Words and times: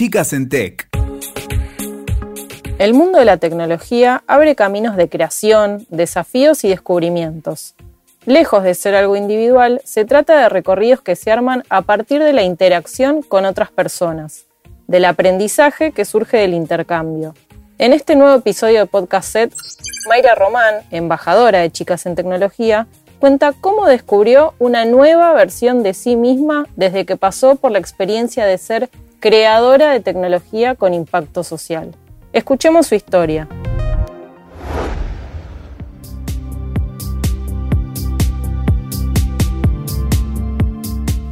Chicas 0.00 0.32
en 0.32 0.48
Tech. 0.48 0.88
El 2.78 2.94
mundo 2.94 3.18
de 3.18 3.26
la 3.26 3.36
tecnología 3.36 4.24
abre 4.26 4.56
caminos 4.56 4.96
de 4.96 5.10
creación, 5.10 5.86
desafíos 5.90 6.64
y 6.64 6.70
descubrimientos. 6.70 7.74
Lejos 8.24 8.62
de 8.62 8.72
ser 8.72 8.94
algo 8.94 9.14
individual, 9.14 9.82
se 9.84 10.06
trata 10.06 10.40
de 10.40 10.48
recorridos 10.48 11.02
que 11.02 11.16
se 11.16 11.30
arman 11.30 11.64
a 11.68 11.82
partir 11.82 12.22
de 12.22 12.32
la 12.32 12.42
interacción 12.44 13.20
con 13.20 13.44
otras 13.44 13.70
personas, 13.72 14.46
del 14.86 15.04
aprendizaje 15.04 15.92
que 15.92 16.06
surge 16.06 16.38
del 16.38 16.54
intercambio. 16.54 17.34
En 17.76 17.92
este 17.92 18.16
nuevo 18.16 18.38
episodio 18.38 18.78
de 18.78 18.86
Podcast 18.86 19.30
Set, 19.30 19.54
Mayra 20.08 20.34
Román, 20.34 20.76
embajadora 20.90 21.58
de 21.58 21.70
Chicas 21.70 22.06
en 22.06 22.14
Tecnología, 22.14 22.86
cuenta 23.18 23.52
cómo 23.52 23.84
descubrió 23.84 24.54
una 24.58 24.86
nueva 24.86 25.34
versión 25.34 25.82
de 25.82 25.92
sí 25.92 26.16
misma 26.16 26.66
desde 26.74 27.04
que 27.04 27.18
pasó 27.18 27.56
por 27.56 27.70
la 27.70 27.78
experiencia 27.78 28.46
de 28.46 28.56
ser 28.56 28.88
creadora 29.20 29.90
de 29.90 30.00
tecnología 30.00 30.74
con 30.74 30.94
impacto 30.94 31.44
social. 31.44 31.94
Escuchemos 32.32 32.86
su 32.86 32.94
historia. 32.94 33.46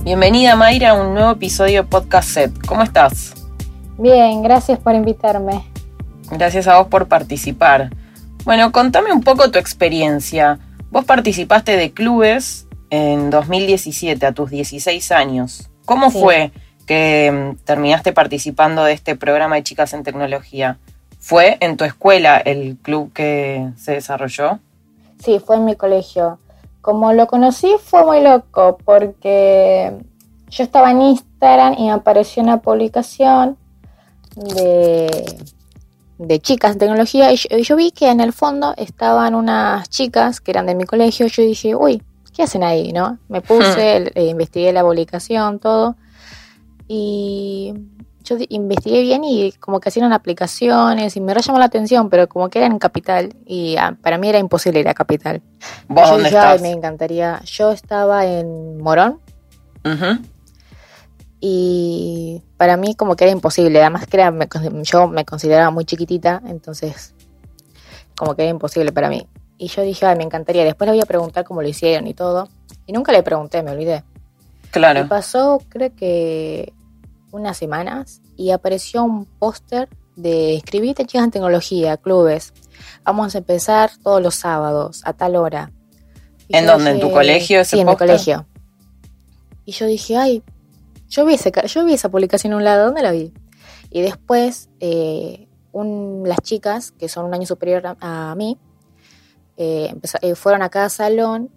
Bienvenida 0.05 0.55
Mayra 0.55 0.91
a 0.91 0.95
un 0.95 1.15
nuevo 1.15 1.33
episodio 1.33 1.83
de 1.83 1.89
Podcast 1.89 2.29
Set. 2.29 2.67
¿Cómo 2.67 2.83
estás? 2.83 3.35
Bien, 3.97 4.43
gracias 4.43 4.79
por 4.79 4.95
invitarme. 4.95 5.65
Gracias 6.31 6.69
a 6.69 6.79
vos 6.79 6.89
por 6.89 7.09
participar. 7.09 7.91
Bueno, 8.45 8.71
contame 8.71 9.13
un 9.13 9.23
poco 9.23 9.51
tu 9.51 9.59
experiencia. 9.59 10.59
Vos 10.91 11.07
participaste 11.07 11.77
de 11.77 11.93
clubes 11.93 12.67
en 12.91 13.31
2017, 13.31 14.27
a 14.27 14.33
tus 14.33 14.51
16 14.51 15.11
años. 15.13 15.71
¿Cómo 15.87 16.11
fue 16.11 16.53
que 16.89 17.31
mm, 17.31 17.65
terminaste 17.65 18.13
participando 18.13 18.83
de 18.83 18.95
este 18.95 19.15
programa 19.15 19.55
de 19.57 19.63
chicas 19.63 19.93
en 19.93 20.03
tecnología? 20.03 20.79
¿Fue 21.21 21.59
en 21.61 21.77
tu 21.77 21.85
escuela 21.85 22.39
el 22.39 22.79
club 22.79 23.13
que 23.13 23.69
se 23.77 23.93
desarrolló? 23.93 24.59
Sí, 25.23 25.39
fue 25.45 25.57
en 25.57 25.67
mi 25.67 25.77
colegio. 25.77 26.39
Como 26.81 27.13
lo 27.13 27.27
conocí 27.27 27.71
fue 27.85 28.05
muy 28.05 28.23
loco 28.23 28.79
porque 28.85 29.93
yo 30.49 30.65
estaba 30.65 30.91
en 30.91 31.03
Instagram 31.03 31.75
y 31.77 31.85
me 31.85 31.91
apareció 31.91 32.43
una 32.43 32.63
publicación 32.63 33.59
de, 34.35 35.37
de 36.19 36.41
chicas 36.41 36.73
en 36.73 36.79
tecnología 36.79 37.33
y 37.33 37.37
yo, 37.37 37.77
vi 37.77 37.91
que 37.91 38.09
en 38.09 38.21
el 38.21 38.33
fondo 38.33 38.73
estaban 38.77 39.35
unas 39.35 39.91
chicas 39.91 40.41
que 40.41 40.53
eran 40.53 40.67
de 40.67 40.75
mi 40.75 40.85
colegio. 40.85 41.27
Yo 41.27 41.43
dije, 41.43 41.75
uy, 41.75 42.03
¿qué 42.35 42.45
hacen 42.45 42.63
ahí? 42.63 42.93
¿no? 42.93 43.19
Me 43.29 43.43
puse, 43.43 44.01
hmm. 44.15 44.19
eh, 44.19 44.27
investigué 44.29 44.73
la 44.73 44.83
publicación, 44.83 45.59
todo. 45.59 45.97
Y 46.89 47.75
yo 48.25 48.37
investigué 48.49 49.03
bien 49.03 49.25
y 49.25 49.53
como 49.53 49.81
que 49.81 49.89
hacían 49.89 50.13
aplicaciones 50.13 51.17
y 51.17 51.21
me 51.21 51.35
llamó 51.35 51.59
la 51.59 51.67
atención, 51.67 52.11
pero 52.11 52.29
como 52.29 52.49
que 52.49 52.59
era 52.59 52.67
en 52.67 52.79
Capital 52.79 53.35
y 53.47 53.77
ah, 53.77 53.97
para 54.03 54.19
mí 54.19 54.29
era 54.29 54.39
imposible 54.39 54.81
ir 54.81 54.89
a 54.89 54.95
Capital. 54.95 55.43
¿Vos 55.89 56.11
dónde 56.11 56.29
estás? 56.29 56.61
me 56.61 56.71
encantaría. 56.71 57.41
Yo 57.45 57.71
estaba 57.71 58.27
en 58.27 58.79
Morón. 58.79 59.21
Y 61.41 62.43
para 62.57 62.77
mí 62.77 62.95
como 62.95 63.17
que 63.17 63.25
era 63.25 63.33
imposible, 63.33 63.81
además 63.81 64.07
que 64.07 64.17
era, 64.19 64.35
yo 64.83 65.09
me 65.09 65.25
consideraba 65.25 65.71
muy 65.71 65.85
chiquitita, 65.85 66.43
entonces 66.47 67.15
como 68.17 68.35
que 68.35 68.43
era 68.43 68.51
imposible 68.51 68.93
para 68.93 69.09
mí. 69.09 69.27
Y 69.57 69.69
yo 69.69 69.83
dije, 69.83 70.05
ay, 70.05 70.17
me 70.17 70.25
encantaría. 70.25 70.65
Después 70.65 70.87
le 70.87 70.93
voy 70.93 71.03
a 71.03 71.07
preguntar 71.07 71.45
cómo 71.45 71.63
lo 71.63 71.69
hicieron 71.69 72.07
y 72.07 72.15
todo. 72.15 72.49
Y 72.87 72.93
nunca 72.93 73.13
le 73.13 73.23
pregunté, 73.23 73.63
me 73.63 73.71
olvidé. 73.71 74.05
Claro. 74.71 75.01
Y 75.01 75.05
pasó, 75.05 75.63
creo 75.69 75.95
que 75.97 76.73
unas 77.31 77.57
semanas 77.57 78.21
y 78.37 78.51
apareció 78.51 79.05
un 79.05 79.27
póster 79.27 79.89
de 80.17 80.57
escribirte 80.57 81.05
chicas 81.05 81.25
en 81.25 81.31
tecnología, 81.31 81.97
clubes. 81.97 82.53
Vamos 83.05 83.35
a 83.35 83.39
empezar 83.39 83.91
todos 84.03 84.21
los 84.21 84.35
sábados 84.35 85.03
a 85.05 85.13
tal 85.13 85.37
hora. 85.37 85.71
¿En 86.49 86.67
dónde? 86.67 86.91
¿En 86.91 87.01
tu 87.01 87.13
colegio? 87.13 87.65
sí, 87.65 87.81
en 87.81 87.87
mi 87.87 87.97
colegio. 87.97 88.47
Y 89.65 89.73
yo 89.73 89.87
dije, 89.87 90.17
ay, 90.17 90.43
yo 91.09 91.25
vi, 91.25 91.35
ese, 91.35 91.53
yo 91.67 91.85
vi 91.85 91.95
esa 91.95 92.09
publicación 92.09 92.53
en 92.53 92.57
un 92.59 92.65
lado, 92.65 92.87
¿dónde 92.87 93.03
la 93.03 93.13
vi? 93.13 93.33
Y 93.91 94.01
después 94.01 94.71
eh, 94.81 95.49
las 95.73 96.39
chicas, 96.43 96.93
que 96.93 97.09
son 97.09 97.27
un 97.27 97.35
año 97.35 97.47
superior 97.47 97.83
a, 98.01 98.35
mí, 98.35 98.59
eh, 99.57 99.95
eh, 100.23 100.35
fueron 100.35 100.63
a 100.63 100.69
cada 100.69 100.89
salón 100.89 101.51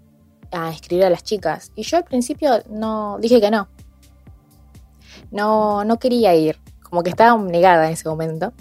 a 0.52 0.72
escribir 0.72 1.06
a 1.06 1.10
las 1.10 1.24
chicas. 1.24 1.72
Y 1.76 1.84
yo 1.84 1.98
al 1.98 2.04
principio 2.04 2.62
no 2.70 3.18
dije 3.20 3.40
que 3.42 3.50
no 3.50 3.70
no, 5.32 5.84
no 5.84 5.98
quería 5.98 6.36
ir, 6.36 6.60
como 6.84 7.04
que 7.04 7.10
estaba 7.10 7.42
negada 7.42 7.88
en 7.88 7.94
ese 7.94 8.08
momento. 8.08 8.54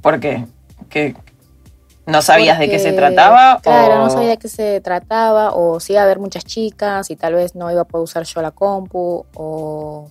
¿Por 0.00 0.18
qué? 0.20 0.46
¿Que 0.88 1.14
¿No 2.06 2.22
sabías 2.22 2.58
de 2.58 2.68
qué 2.68 2.78
se 2.78 2.92
trataba? 2.92 3.60
Claro, 3.62 3.98
no 3.98 4.10
sabía 4.10 4.30
de 4.30 4.36
qué 4.38 4.48
se 4.48 4.80
trataba, 4.80 5.52
o 5.54 5.78
si 5.80 5.92
iba 5.92 6.02
a 6.02 6.04
haber 6.04 6.18
muchas 6.18 6.44
chicas 6.44 7.10
y 7.10 7.16
tal 7.16 7.34
vez 7.34 7.54
no 7.54 7.70
iba 7.70 7.82
a 7.82 7.84
poder 7.84 8.04
usar 8.04 8.24
yo 8.24 8.42
la 8.42 8.50
compu, 8.50 9.26
o, 9.34 10.08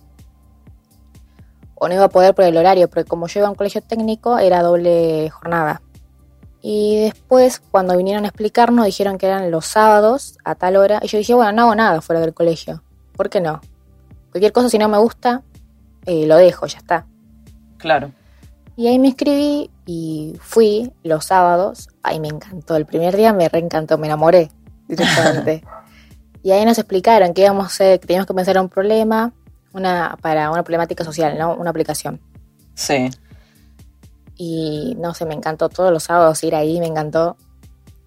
o 1.76 1.88
no 1.88 1.94
iba 1.94 2.06
a 2.06 2.10
poder 2.10 2.34
por 2.34 2.46
el 2.46 2.56
horario, 2.56 2.90
porque 2.90 3.04
como 3.04 3.28
yo 3.28 3.42
iba 3.42 3.48
a 3.48 3.52
un 3.52 3.56
colegio 3.56 3.82
técnico 3.82 4.38
era 4.40 4.62
doble 4.62 5.30
jornada. 5.30 5.82
Y 6.62 7.02
después, 7.02 7.62
cuando 7.72 7.98
vinieron 7.98 8.26
a 8.26 8.28
explicarnos, 8.28 8.86
dijeron 8.86 9.18
que 9.18 9.26
eran 9.26 9.50
los 9.52 9.66
sábados 9.66 10.38
a 10.46 10.56
tal 10.56 10.78
hora, 10.78 11.00
y 11.02 11.08
yo 11.08 11.18
dije, 11.18 11.34
bueno, 11.34 11.52
no 11.52 11.62
hago 11.64 11.76
nada 11.76 12.02
fuera 12.02 12.22
del 12.22 12.34
colegio, 12.34 12.82
¿por 13.18 13.30
qué 13.30 13.42
no? 13.42 13.62
Cualquier 14.32 14.52
cosa, 14.52 14.70
si 14.70 14.78
no 14.78 14.88
me 14.90 14.98
gusta, 14.98 15.44
eh, 16.06 16.26
lo 16.26 16.38
dejo, 16.38 16.66
ya 16.66 16.78
está. 16.78 17.06
Claro. 17.78 18.12
Y 18.76 18.88
ahí 18.88 18.98
me 19.00 19.08
inscribí 19.08 19.70
y 19.86 20.36
fui 20.40 20.92
los 21.04 21.26
sábados. 21.26 21.90
Ay, 22.02 22.20
me 22.20 22.30
encantó. 22.30 22.76
El 22.76 22.86
primer 22.86 23.18
día 23.18 23.34
me 23.34 23.50
reencantó, 23.50 23.98
me 23.98 24.08
enamoré 24.08 24.50
directamente. 24.88 25.64
y 26.44 26.52
ahí 26.52 26.64
nos 26.64 26.78
explicaron 26.78 27.34
que 27.34 27.42
íbamos 27.42 27.66
a 27.66 27.68
hacer, 27.68 28.00
que 28.00 28.08
teníamos 28.08 28.28
que 28.28 28.34
pensar 28.34 28.56
en 28.56 28.64
un 28.64 28.70
problema 28.70 29.34
una, 29.74 30.18
para 30.22 30.52
una 30.52 30.64
problemática 30.64 31.04
social, 31.04 31.38
¿no? 31.38 31.56
Una 31.56 31.72
aplicación. 31.72 32.22
Sí. 32.74 33.10
Y 34.36 34.96
no 34.98 35.14
sé, 35.14 35.26
me 35.26 35.34
encantó 35.34 35.70
todos 35.70 35.92
los 35.92 36.04
sábados 36.04 36.44
ir 36.44 36.56
ahí, 36.56 36.80
me 36.80 36.88
encantó. 36.88 37.36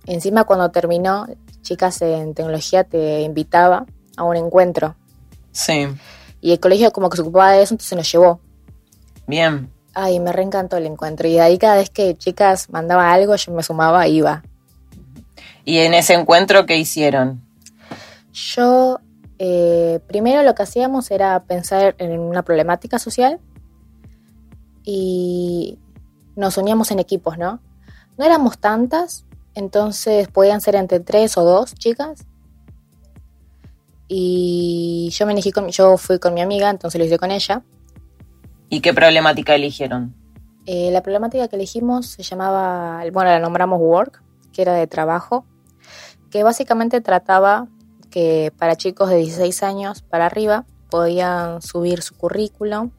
Encima 0.06 0.44
cuando 0.44 0.70
terminó, 0.70 1.26
chicas 1.60 2.00
en 2.02 2.34
tecnología 2.34 2.84
te 2.84 3.20
invitaba 3.20 3.84
a 4.16 4.24
un 4.24 4.36
encuentro 4.36 4.96
Sí. 5.52 5.86
Y 6.40 6.52
el 6.52 6.60
colegio 6.60 6.90
como 6.90 7.08
que 7.08 7.16
se 7.16 7.22
ocupaba 7.22 7.52
de 7.52 7.62
eso, 7.62 7.74
entonces 7.74 7.96
nos 7.96 8.10
llevó. 8.10 8.40
Bien. 9.26 9.70
Ay, 9.94 10.18
me 10.18 10.32
reencantó 10.32 10.76
el 10.76 10.86
encuentro. 10.86 11.28
Y 11.28 11.34
de 11.34 11.40
ahí 11.40 11.58
cada 11.58 11.76
vez 11.76 11.90
que 11.90 12.16
chicas 12.16 12.70
mandaba 12.70 13.12
algo, 13.12 13.36
yo 13.36 13.52
me 13.52 13.62
sumaba 13.62 14.06
e 14.06 14.10
iba. 14.10 14.42
¿Y 15.64 15.78
en 15.78 15.94
ese 15.94 16.14
encuentro 16.14 16.66
qué 16.66 16.76
hicieron? 16.76 17.42
Yo, 18.32 18.98
eh, 19.38 20.00
primero 20.08 20.42
lo 20.42 20.54
que 20.54 20.62
hacíamos 20.62 21.10
era 21.10 21.40
pensar 21.44 21.94
en 21.98 22.18
una 22.18 22.42
problemática 22.42 22.98
social 22.98 23.38
y 24.82 25.78
nos 26.34 26.56
uníamos 26.56 26.90
en 26.90 26.98
equipos, 26.98 27.38
¿no? 27.38 27.60
No 28.18 28.24
éramos 28.24 28.58
tantas, 28.58 29.24
entonces 29.54 30.28
podían 30.28 30.60
ser 30.60 30.74
entre 30.74 31.00
tres 31.00 31.36
o 31.36 31.44
dos 31.44 31.74
chicas 31.74 32.24
y 34.08 35.10
yo 35.12 35.26
me 35.26 35.32
elegí 35.32 35.52
con, 35.52 35.68
yo 35.68 35.96
fui 35.96 36.18
con 36.18 36.34
mi 36.34 36.40
amiga, 36.40 36.70
entonces 36.70 36.98
lo 36.98 37.04
hice 37.04 37.18
con 37.18 37.30
ella. 37.30 37.62
¿Y 38.68 38.80
qué 38.80 38.94
problemática 38.94 39.54
eligieron? 39.54 40.14
Eh, 40.66 40.90
la 40.92 41.02
problemática 41.02 41.48
que 41.48 41.56
elegimos 41.56 42.06
se 42.06 42.22
llamaba, 42.22 43.02
bueno, 43.12 43.30
la 43.30 43.40
nombramos 43.40 43.80
Work, 43.80 44.22
que 44.52 44.62
era 44.62 44.74
de 44.74 44.86
trabajo, 44.86 45.44
que 46.30 46.42
básicamente 46.42 47.00
trataba 47.00 47.68
que 48.10 48.52
para 48.58 48.76
chicos 48.76 49.08
de 49.08 49.16
16 49.16 49.62
años 49.62 50.02
para 50.02 50.26
arriba 50.26 50.64
podían 50.90 51.62
subir 51.62 52.02
su 52.02 52.14
currículum 52.16 52.90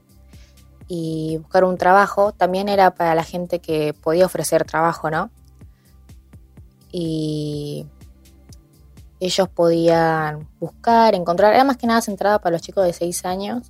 y 0.88 1.38
buscar 1.38 1.64
un 1.64 1.78
trabajo. 1.78 2.34
También 2.34 2.68
era 2.68 2.96
para 2.96 3.16
la 3.16 3.24
gente 3.24 3.60
que 3.60 3.94
podía 3.94 4.26
ofrecer 4.26 4.66
trabajo, 4.66 5.10
¿no? 5.10 5.30
Y 6.92 7.86
ellos 9.26 9.48
podían 9.50 10.48
buscar, 10.60 11.16
encontrar, 11.16 11.54
era 11.54 11.64
más 11.64 11.78
que 11.78 11.88
nada 11.88 12.02
centrada 12.02 12.40
para 12.40 12.54
los 12.54 12.62
chicos 12.62 12.86
de 12.86 12.94
6 12.94 13.26
años 13.26 13.70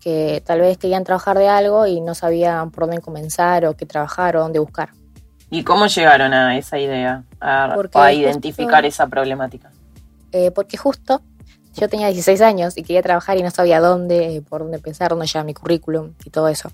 que 0.00 0.40
tal 0.46 0.60
vez 0.60 0.78
querían 0.78 1.02
trabajar 1.02 1.36
de 1.36 1.48
algo 1.48 1.84
y 1.86 2.00
no 2.00 2.14
sabían 2.14 2.70
por 2.70 2.86
dónde 2.86 3.00
comenzar 3.00 3.66
o 3.66 3.74
qué 3.74 3.86
trabajar 3.86 4.36
o 4.36 4.40
dónde 4.40 4.60
buscar. 4.60 4.90
¿Y 5.50 5.64
cómo 5.64 5.86
llegaron 5.88 6.32
a 6.32 6.56
esa 6.56 6.78
idea, 6.78 7.24
a, 7.40 8.12
identificar 8.12 8.84
esa 8.86 9.08
problemática? 9.08 9.72
Eh, 10.30 10.52
porque 10.52 10.76
justo 10.76 11.22
yo 11.74 11.88
tenía 11.88 12.06
16 12.06 12.40
años 12.40 12.76
y 12.76 12.82
quería 12.82 13.02
trabajar 13.02 13.36
y 13.36 13.42
no 13.42 13.50
sabía 13.50 13.80
dónde, 13.80 14.44
por 14.48 14.62
dónde 14.62 14.78
pensar, 14.78 15.10
dónde 15.10 15.26
llevar 15.26 15.44
mi 15.44 15.54
currículum 15.54 16.14
y 16.24 16.30
todo 16.30 16.46
eso. 16.46 16.70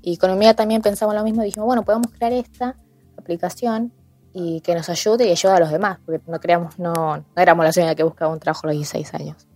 Y 0.00 0.16
con 0.16 0.38
mi 0.38 0.54
también 0.54 0.80
pensamos 0.80 1.14
lo 1.14 1.22
mismo, 1.22 1.42
dijimos, 1.42 1.66
bueno, 1.66 1.82
podemos 1.82 2.08
crear 2.12 2.32
esta 2.32 2.76
aplicación 3.18 3.92
y 4.34 4.60
que 4.62 4.74
nos 4.74 4.88
ayude 4.88 5.28
y 5.28 5.30
ayude 5.30 5.52
a 5.52 5.60
los 5.60 5.70
demás, 5.70 5.98
porque 6.04 6.20
no 6.26 6.40
creamos, 6.40 6.78
no, 6.78 6.92
no 6.92 7.24
éramos 7.36 7.64
la 7.64 7.72
señora 7.72 7.94
que 7.94 8.02
buscaba 8.02 8.32
un 8.32 8.40
trabajo 8.40 8.66
a 8.66 8.70
los 8.70 8.76
16 8.76 9.14
años. 9.14 9.46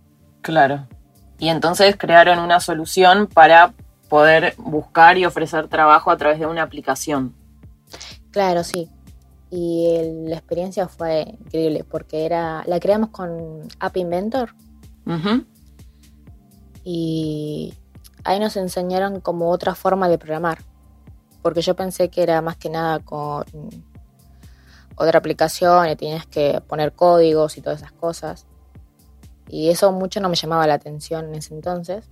Claro. 0.41 0.87
Y 1.37 1.49
entonces 1.49 1.97
crearon 1.97 2.39
una 2.39 2.61
solución 2.61 3.27
para 3.27 3.73
poder 4.07 4.55
buscar 4.57 5.17
y 5.17 5.25
ofrecer 5.25 5.67
trabajo 5.67 6.11
a 6.11 6.17
través 6.17 6.39
de 6.39 6.45
una 6.45 6.63
aplicación. 6.63 7.35
Claro, 8.31 8.63
sí. 8.63 8.89
Y 9.51 9.99
la 10.25 10.37
experiencia 10.37 10.87
fue 10.87 11.35
increíble 11.39 11.83
porque 11.83 12.25
era 12.25 12.63
la 12.65 12.79
creamos 12.79 13.09
con 13.09 13.67
App 13.79 13.97
Inventor. 13.97 14.53
Y 16.83 17.73
ahí 18.23 18.39
nos 18.39 18.55
enseñaron 18.55 19.21
como 19.21 19.49
otra 19.49 19.75
forma 19.75 20.07
de 20.07 20.17
programar. 20.17 20.59
Porque 21.41 21.61
yo 21.61 21.75
pensé 21.75 22.09
que 22.09 22.21
era 22.21 22.41
más 22.41 22.57
que 22.57 22.69
nada 22.69 22.99
con 22.99 23.45
otra 24.99 25.17
aplicación 25.17 25.89
y 25.89 25.95
tenías 25.95 26.27
que 26.27 26.61
poner 26.67 26.93
códigos 26.93 27.57
y 27.57 27.61
todas 27.61 27.79
esas 27.79 27.91
cosas. 27.93 28.45
Y 29.47 29.69
eso 29.69 29.91
mucho 29.91 30.19
no 30.19 30.29
me 30.29 30.35
llamaba 30.35 30.67
la 30.67 30.75
atención 30.75 31.25
en 31.29 31.35
ese 31.35 31.55
entonces. 31.55 32.05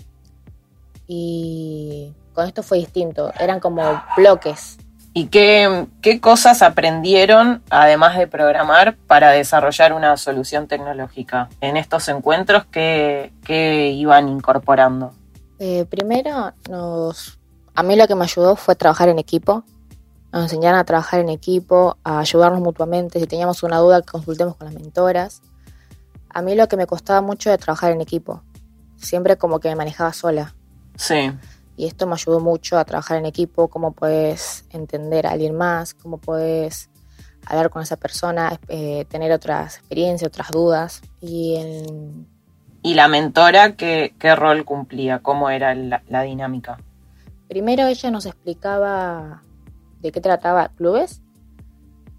Y 1.05 2.13
con 2.33 2.47
esto 2.47 2.63
fue 2.63 2.79
distinto. 2.79 3.31
Eran 3.39 3.59
como 3.59 4.01
bloques 4.15 4.77
¿Y 5.17 5.29
qué, 5.29 6.19
cosas 6.21 6.61
aprendieron, 6.61 7.63
además 7.71 8.19
de 8.19 8.27
programar, 8.27 8.97
para 9.07 9.31
desarrollar 9.31 9.91
una 9.93 10.15
solución 10.15 10.67
tecnológica 10.67 11.49
en 11.59 11.75
estos 11.75 12.07
encuentros 12.07 12.65
que, 12.65 13.31
iban 13.95 14.29
incorporando? 14.29 15.13
Eh, 15.57 15.85
primero, 15.89 16.53
nos, 16.69 17.39
a 17.73 17.81
mí 17.81 17.95
lo 17.95 18.07
que 18.07 18.13
me 18.13 18.25
ayudó 18.25 18.55
fue 18.55 18.75
trabajar 18.75 19.09
en 19.09 19.17
equipo. 19.17 19.63
Nos 20.31 20.43
enseñaron 20.43 20.79
a 20.79 20.83
trabajar 20.83 21.19
en 21.19 21.29
equipo, 21.29 21.97
a 22.03 22.19
ayudarnos 22.19 22.61
mutuamente. 22.61 23.19
Si 23.19 23.27
teníamos 23.27 23.63
una 23.63 23.77
duda, 23.77 24.01
consultemos 24.01 24.55
con 24.55 24.65
las 24.65 24.75
mentoras. 24.75 25.41
A 26.29 26.41
mí 26.41 26.55
lo 26.55 26.67
que 26.67 26.77
me 26.77 26.85
costaba 26.85 27.21
mucho 27.21 27.49
era 27.49 27.57
trabajar 27.57 27.91
en 27.91 28.01
equipo. 28.01 28.43
Siempre 28.97 29.37
como 29.37 29.59
que 29.59 29.69
me 29.69 29.75
manejaba 29.75 30.13
sola. 30.13 30.53
Sí 30.95 31.31
y 31.77 31.85
esto 31.85 32.07
me 32.07 32.13
ayudó 32.13 32.39
mucho 32.39 32.77
a 32.77 32.85
trabajar 32.85 33.17
en 33.17 33.27
equipo, 33.27 33.67
cómo 33.67 33.91
puedes 33.93 34.65
entender 34.71 35.27
a 35.27 35.31
alguien 35.31 35.55
más, 35.55 35.93
cómo 35.93 36.17
puedes 36.17 36.89
hablar 37.45 37.69
con 37.69 37.83
esa 37.83 37.95
persona, 37.95 38.59
eh, 38.67 39.05
tener 39.07 39.31
otras 39.31 39.77
experiencias, 39.77 40.27
otras 40.27 40.49
dudas. 40.49 41.01
Y, 41.21 41.55
¿Y 42.81 42.95
la 42.95 43.07
mentora 43.07 43.75
qué, 43.75 44.15
qué, 44.17 44.35
rol 44.35 44.65
cumplía? 44.65 45.19
¿Cómo 45.19 45.51
era 45.51 45.75
la, 45.75 46.21
dinámica? 46.23 46.79
Primero 47.47 47.85
ella 47.85 48.09
nos 48.09 48.25
explicaba 48.25 49.43
de 50.01 50.11
qué 50.11 50.21
trataba 50.21 50.69
clubes 50.69 51.21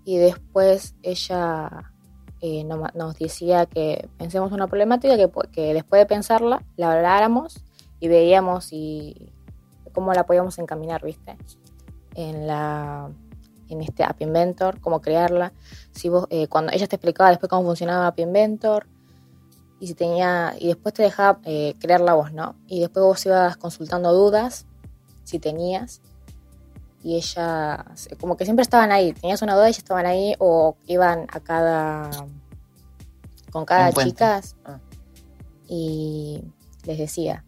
y 0.04 0.16
después 0.16 0.94
ella 1.02 1.92
eh, 2.40 2.64
nos 2.64 3.19
decía 3.19 3.66
que 3.66 4.08
pensemos 4.16 4.52
una 4.52 4.66
problemática, 4.66 5.16
que, 5.16 5.30
que 5.52 5.75
después 5.75 6.00
de 6.00 6.06
pensarla 6.06 6.64
la 6.76 6.92
habláramos 6.92 7.62
y 8.00 8.08
veíamos 8.08 8.66
si 8.66 9.32
cómo 9.92 10.12
la 10.12 10.25
podíamos 10.25 10.58
encaminar, 10.58 11.04
¿viste? 11.04 11.36
En 12.14 12.46
la 12.46 13.10
en 13.69 13.82
este 13.82 14.02
App 14.02 14.20
Inventor, 14.22 14.80
cómo 14.80 15.00
crearla. 15.00 15.52
Si 15.92 16.08
vos, 16.08 16.26
eh, 16.30 16.48
cuando 16.48 16.72
ella 16.72 16.86
te 16.86 16.96
explicaba 16.96 17.30
después 17.30 17.50
cómo 17.50 17.64
funcionaba 17.64 18.06
App 18.06 18.19
Inventor 18.19 18.86
y 19.80 19.88
si 19.88 19.94
tenía 19.94 20.54
y 20.58 20.69
después 20.69 20.94
te 20.94 21.02
dejaba 21.02 21.40
eh, 21.44 21.75
crearla 21.78 22.14
vos, 22.14 22.32
¿no? 22.32 22.56
Y 22.66 22.80
después 22.80 23.04
vos 23.04 23.26
ibas 23.26 23.56
consultando 23.56 24.12
dudas 24.12 24.66
si 25.25 25.38
tenías 25.38 26.00
y 27.03 27.17
ella 27.17 27.85
como 28.21 28.37
que 28.37 28.45
siempre 28.45 28.62
estaban 28.62 28.93
ahí, 28.93 29.12
tenías 29.12 29.43
una 29.43 29.55
duda 29.55 29.67
y 29.67 29.71
ellas 29.71 29.79
estaban 29.79 30.06
ahí 30.06 30.35
o 30.39 30.77
iban 30.87 31.27
a 31.33 31.41
cada 31.41 32.11
con 33.50 33.65
cada 33.65 33.93
chica 33.93 34.41
ah. 34.65 34.79
y 35.69 36.43
les 36.85 36.99
decía 36.99 37.45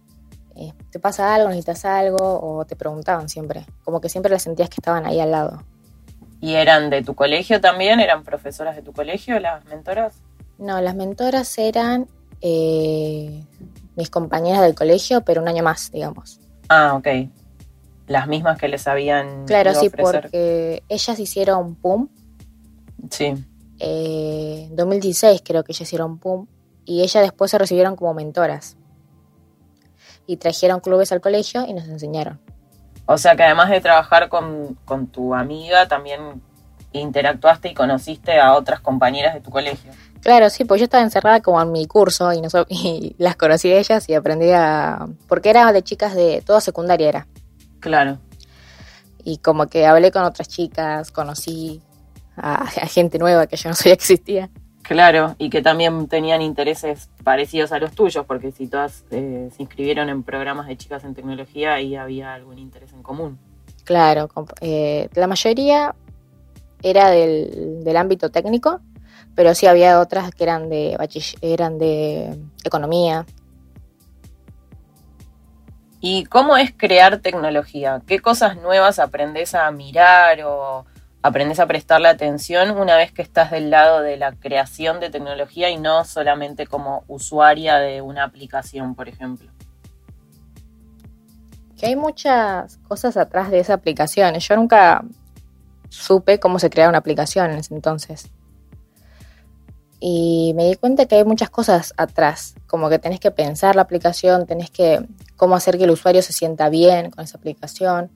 eh, 0.56 0.73
¿te 0.91 0.99
pasa 0.99 1.35
algo? 1.35 1.49
¿Necesitas 1.49 1.85
algo? 1.85 2.19
O 2.19 2.64
te 2.67 2.76
preguntaban 2.76 3.29
siempre. 3.29 3.64
Como 3.82 4.00
que 4.00 4.08
siempre 4.08 4.31
las 4.31 4.43
sentías 4.43 4.69
que 4.69 4.76
estaban 4.79 5.06
ahí 5.06 5.20
al 5.20 5.31
lado. 5.31 5.62
¿Y 6.41 6.55
eran 6.55 6.91
de 6.91 7.02
tu 7.02 7.14
colegio 7.14 7.61
también? 7.61 8.00
¿Eran 8.00 8.25
profesoras 8.25 8.76
de 8.76 8.82
tu 8.82 8.93
colegio 8.93 9.38
las 9.41 9.64
mentoras? 9.67 10.23
No, 10.58 10.81
las 10.81 10.94
mentoras 10.94 11.56
eran 11.58 12.08
eh, 12.41 13.44
mis 13.97 14.11
compañeras 14.11 14.61
del 14.62 14.75
colegio, 14.75 15.23
pero 15.23 15.41
un 15.41 15.49
año 15.49 15.62
más, 15.62 15.91
digamos. 15.93 16.41
Ah, 16.69 16.94
ok. 16.94 17.06
Las 18.10 18.26
mismas 18.26 18.58
que 18.58 18.66
les 18.66 18.88
habían. 18.88 19.46
Claro, 19.46 19.72
sí, 19.72 19.88
porque 19.88 20.82
ellas 20.88 21.16
hicieron 21.20 21.76
PUM. 21.76 22.08
Sí. 23.08 23.34
Eh, 23.78 24.68
2016 24.72 25.42
creo 25.44 25.62
que 25.62 25.70
ellas 25.70 25.82
hicieron 25.82 26.18
PUM. 26.18 26.48
Y 26.84 27.02
ellas 27.02 27.22
después 27.22 27.52
se 27.52 27.58
recibieron 27.58 27.94
como 27.94 28.12
mentoras 28.12 28.76
y 30.26 30.38
trajeron 30.38 30.80
clubes 30.80 31.12
al 31.12 31.20
colegio 31.20 31.64
y 31.68 31.72
nos 31.72 31.86
enseñaron. 31.86 32.40
O 33.06 33.16
sea 33.16 33.36
que 33.36 33.44
además 33.44 33.70
de 33.70 33.80
trabajar 33.80 34.28
con, 34.28 34.76
tu 35.12 35.32
amiga, 35.32 35.86
también 35.86 36.42
interactuaste 36.90 37.68
y 37.68 37.74
conociste 37.74 38.40
a 38.40 38.54
otras 38.54 38.80
compañeras 38.80 39.34
de 39.34 39.40
tu 39.40 39.52
colegio. 39.52 39.92
Claro, 40.20 40.50
sí, 40.50 40.64
pues 40.64 40.80
yo 40.80 40.86
estaba 40.86 41.04
encerrada 41.04 41.40
como 41.42 41.62
en 41.62 41.70
mi 41.70 41.86
curso 41.86 42.32
y, 42.32 42.40
no, 42.40 42.48
y 42.68 43.14
las 43.18 43.36
conocí 43.36 43.70
a 43.70 43.78
ellas 43.78 44.08
y 44.08 44.14
aprendí 44.14 44.50
a... 44.50 45.06
porque 45.28 45.50
era 45.50 45.72
de 45.72 45.84
chicas 45.84 46.16
de 46.16 46.42
toda 46.44 46.60
secundaria 46.60 47.08
era. 47.08 47.26
Claro. 47.80 48.18
Y 49.24 49.38
como 49.38 49.66
que 49.66 49.86
hablé 49.86 50.10
con 50.10 50.22
otras 50.22 50.48
chicas, 50.48 51.10
conocí 51.10 51.82
a, 52.36 52.62
a 52.62 52.86
gente 52.86 53.18
nueva 53.18 53.46
que 53.46 53.56
yo 53.56 53.68
no 53.68 53.74
sabía 53.74 53.96
que 53.96 54.02
existía. 54.02 54.50
Claro, 54.90 55.36
y 55.38 55.50
que 55.50 55.62
también 55.62 56.08
tenían 56.08 56.42
intereses 56.42 57.10
parecidos 57.22 57.70
a 57.70 57.78
los 57.78 57.92
tuyos, 57.92 58.26
porque 58.26 58.50
si 58.50 58.66
todas 58.66 59.04
eh, 59.12 59.48
se 59.54 59.62
inscribieron 59.62 60.08
en 60.08 60.24
programas 60.24 60.66
de 60.66 60.76
chicas 60.76 61.04
en 61.04 61.14
tecnología, 61.14 61.74
ahí 61.74 61.94
había 61.94 62.34
algún 62.34 62.58
interés 62.58 62.92
en 62.92 63.00
común. 63.04 63.38
Claro, 63.84 64.28
eh, 64.60 65.08
la 65.14 65.28
mayoría 65.28 65.94
era 66.82 67.08
del, 67.10 67.96
ámbito 67.96 68.30
técnico, 68.30 68.80
pero 69.36 69.54
sí 69.54 69.66
había 69.66 70.00
otras 70.00 70.34
que 70.34 70.42
eran 70.42 70.68
de 70.68 70.96
eran 71.40 71.78
de 71.78 72.36
economía. 72.64 73.26
¿Y 76.00 76.25
cómo 76.25 76.56
es 76.56 76.73
crear 76.75 77.19
tecnología? 77.19 78.00
¿Qué 78.06 78.20
cosas 78.20 78.56
nuevas 78.56 78.99
aprendes 78.99 79.55
a 79.55 79.70
mirar 79.70 80.41
o 80.44 80.87
aprendes 81.23 81.61
a 81.61 81.67
prestarle 81.67 82.08
atención 82.08 82.70
una 82.70 82.97
vez 82.97 83.12
que 83.12 83.20
estás 83.20 83.50
del 83.50 83.69
lado 83.69 84.00
de 84.00 84.17
la 84.17 84.32
creación 84.32 85.00
de 85.00 85.11
tecnología 85.11 85.69
y 85.69 85.76
no 85.76 86.05
solamente 86.05 86.67
como 86.67 87.05
usuaria 87.06 87.76
de 87.76 88.00
una 88.00 88.25
aplicación, 88.25 88.94
por 88.94 89.08
ejemplo. 89.08 89.50
Que 91.76 91.87
hay 91.87 91.97
muchas 91.97 92.79
cosas 92.88 93.19
atrás 93.19 93.50
de 93.50 93.61
esa 93.61 93.75
aplicación. 93.75 94.35
Yo 94.35 94.57
nunca 94.57 95.04
supe 95.90 96.40
cómo 96.40 96.59
se 96.59 96.71
crea 96.71 96.88
una 96.88 96.99
aplicación 96.99 97.50
en 97.50 97.59
ese 97.59 97.75
entonces. 97.75 98.30
Y 100.00 100.52
me 100.57 100.66
di 100.66 100.76
cuenta 100.76 101.07
que 101.07 101.16
hay 101.16 101.25
muchas 101.25 101.50
cosas 101.50 101.92
atrás, 101.99 102.54
como 102.66 102.88
que 102.88 102.99
tenés 102.99 103.21
que 103.21 103.30
pensar 103.30 103.76
la 103.76 103.83
aplicación, 103.83 104.47
tenés 104.47 104.71
que 104.71 105.07
cómo 105.37 105.54
hacer 105.54 105.76
que 105.76 105.85
el 105.85 105.90
usuario 105.90 106.23
se 106.23 106.33
sienta 106.33 106.71
bien 106.71 107.11
con 107.11 107.25
esa 107.25 107.37
aplicación 107.37 108.11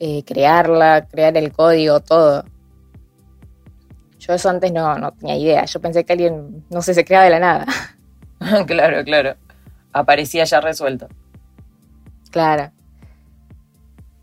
eh, 0.00 0.22
crearla, 0.24 1.06
crear 1.10 1.36
el 1.36 1.52
código, 1.52 1.98
todo. 2.00 2.44
Yo 4.20 4.32
eso 4.32 4.48
antes 4.48 4.72
no, 4.72 4.96
no 4.96 5.12
tenía 5.12 5.36
idea. 5.36 5.64
Yo 5.64 5.80
pensé 5.80 6.04
que 6.04 6.12
alguien, 6.12 6.64
no 6.70 6.82
sé, 6.82 6.94
se 6.94 7.04
creaba 7.04 7.24
de 7.24 7.30
la 7.30 7.40
nada. 7.40 7.66
claro, 8.66 9.02
claro. 9.04 9.36
Aparecía 9.92 10.44
ya 10.44 10.60
resuelto. 10.60 11.08
Claro. 12.30 12.70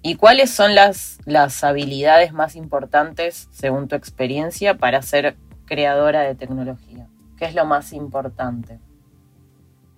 ¿Y 0.01 0.15
cuáles 0.15 0.51
son 0.51 0.75
las, 0.75 1.17
las 1.25 1.63
habilidades 1.63 2.31
más 2.31 2.55
importantes, 2.55 3.49
según 3.51 3.87
tu 3.87 3.95
experiencia, 3.95 4.75
para 4.75 5.01
ser 5.01 5.35
creadora 5.65 6.21
de 6.21 6.35
tecnología? 6.35 7.07
¿Qué 7.37 7.45
es 7.45 7.55
lo 7.55 7.65
más 7.65 7.93
importante? 7.93 8.79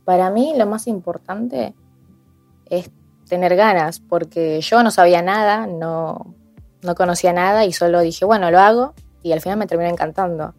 Para 0.06 0.30
mí 0.30 0.54
lo 0.58 0.66
más 0.66 0.88
importante 0.88 1.76
es 2.70 2.90
tener 3.28 3.56
ganas, 3.56 4.00
porque 4.00 4.62
yo 4.62 4.84
no 4.84 4.92
sabía 4.92 5.22
nada, 5.22 5.68
no, 5.68 6.34
no 6.82 6.96
conocía 6.96 7.34
nada 7.34 7.66
y 7.66 7.74
solo 7.74 8.00
dije, 8.00 8.26
bueno, 8.26 8.50
lo 8.52 8.60
hago 8.60 8.94
y 9.22 9.34
al 9.34 9.42
final 9.42 9.58
me 9.58 9.68
terminó 9.68 9.90
encantando. 9.90 10.54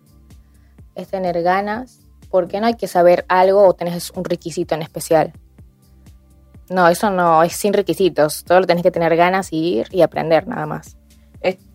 Es 0.95 1.09
tener 1.09 1.43
ganas, 1.43 2.01
porque 2.31 2.61
no 2.61 2.67
hay 2.67 2.75
que 2.75 2.89
saber 2.89 3.25
algo 3.29 3.67
o 3.67 3.75
tenés 3.75 4.11
un 4.11 4.25
requisito 4.25 4.75
en 4.75 4.83
especial. 4.83 5.33
No, 6.69 6.87
eso 6.89 7.11
no, 7.11 7.43
es 7.43 7.55
sin 7.55 7.73
requisitos, 7.73 8.45
todo 8.45 8.61
lo 8.61 8.67
tenés 8.67 8.83
que 8.83 8.91
tener 8.91 9.17
ganas 9.17 9.53
y 9.53 9.79
ir 9.79 9.87
y 9.91 10.03
aprender 10.03 10.47
nada 10.47 10.67
más. 10.67 10.98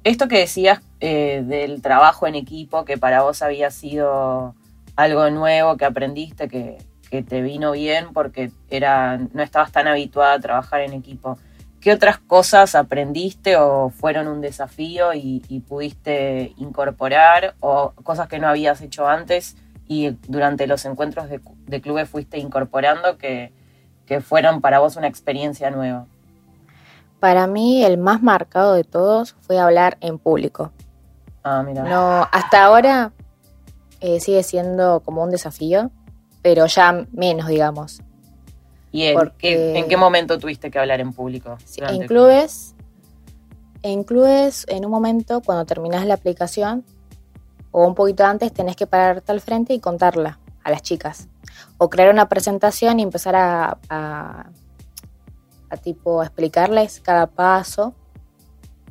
Esto 0.03 0.27
que 0.27 0.39
decías 0.39 0.81
eh, 1.00 1.43
del 1.45 1.81
trabajo 1.81 2.27
en 2.27 2.36
equipo, 2.36 2.86
que 2.86 2.98
para 2.98 3.24
vos 3.24 3.41
había 3.41 3.72
sido 3.72 4.55
algo 4.95 5.29
nuevo 5.29 5.77
que 5.77 5.86
aprendiste, 5.86 6.48
que, 6.48 6.77
que 7.13 7.22
te 7.22 7.41
vino 7.41 7.74
bien 7.74 8.07
porque 8.12 8.51
era, 8.72 9.17
no 9.17 9.43
estabas 9.43 9.72
tan 9.72 9.88
habituada 9.88 10.33
a 10.33 10.39
trabajar 10.39 10.81
en 10.81 10.93
equipo. 10.93 11.38
¿Qué 11.79 11.91
otras 11.91 12.17
cosas 12.17 12.75
aprendiste 12.75 13.55
o 13.55 13.89
fueron 13.89 14.27
un 14.27 14.41
desafío 14.41 15.13
y, 15.13 15.41
pudiste 15.67 16.53
incorporar 16.57 17.55
o 17.60 17.91
cosas 18.03 18.27
que 18.29 18.39
no 18.39 18.48
habías 18.48 18.81
hecho 18.81 19.05
antes 19.05 19.57
y 19.88 20.12
durante 20.27 20.65
los 20.65 20.86
encuentros 20.86 21.27
de, 21.29 21.81
clubes 21.81 22.10
fuiste 22.10 22.39
incorporando 22.39 23.17
que, 23.17 23.51
fueron 24.22 24.62
para 24.62 24.79
vos 24.79 24.95
una 24.95 25.07
experiencia 25.07 25.69
nueva? 25.69 26.07
Para 27.24 27.48
mí 27.48 27.86
el 27.86 27.98
más 27.98 28.22
marcado 28.22 28.74
de 28.74 28.84
todos 28.84 29.38
fue 29.39 29.58
hablar 29.58 29.98
en 30.01 30.20
público. 30.20 30.74
Ah, 31.42 31.63
mira. 31.65 31.84
No, 31.84 32.27
hasta 32.30 32.65
ahora 32.65 33.13
eh, 34.01 34.20
sigue 34.20 34.44
siendo 34.44 35.00
como 35.00 35.24
un 35.24 35.32
desafío, 35.32 35.89
pero 36.42 36.65
ya 36.65 37.08
menos, 37.13 37.48
digamos. 37.48 38.01
¿Y 38.92 39.03
en, 39.03 39.13
Porque- 39.15 39.36
qué, 39.38 39.80
en 39.80 39.88
qué 39.88 39.96
momento 39.96 40.38
tuviste 40.38 40.70
que 40.70 40.80
hablar 40.80 41.00
en 41.00 41.13
público? 41.13 41.56
Sí, 41.63 41.80
en 41.88 42.08
clubes, 42.08 42.75
en 43.84 44.03
clubes, 44.03 44.65
en 44.68 44.84
un 44.84 44.92
momento, 44.92 45.39
cuando 45.39 45.63
terminas 45.63 46.06
la 46.06 46.15
aplicación, 46.15 46.84
o 47.72 47.88
un 47.88 47.96
poquito 47.96 48.25
antes, 48.25 48.51
tenés 48.51 48.75
que 48.75 48.86
pararte 48.86 49.32
al 49.32 49.39
frente 49.39 49.74
y 49.74 49.80
contarla 49.80 50.39
a 50.62 50.72
las 50.72 50.82
chicas. 50.82 51.30
O 51.77 51.89
crear 51.89 52.10
una 52.12 52.27
presentación 52.27 53.00
y 53.00 53.03
empezar 53.03 53.38
a, 53.38 53.77
a, 53.89 54.50
a 55.74 55.77
tipo 55.77 56.24
explicarles 56.24 57.00
cada 57.01 57.27
paso. 57.27 57.94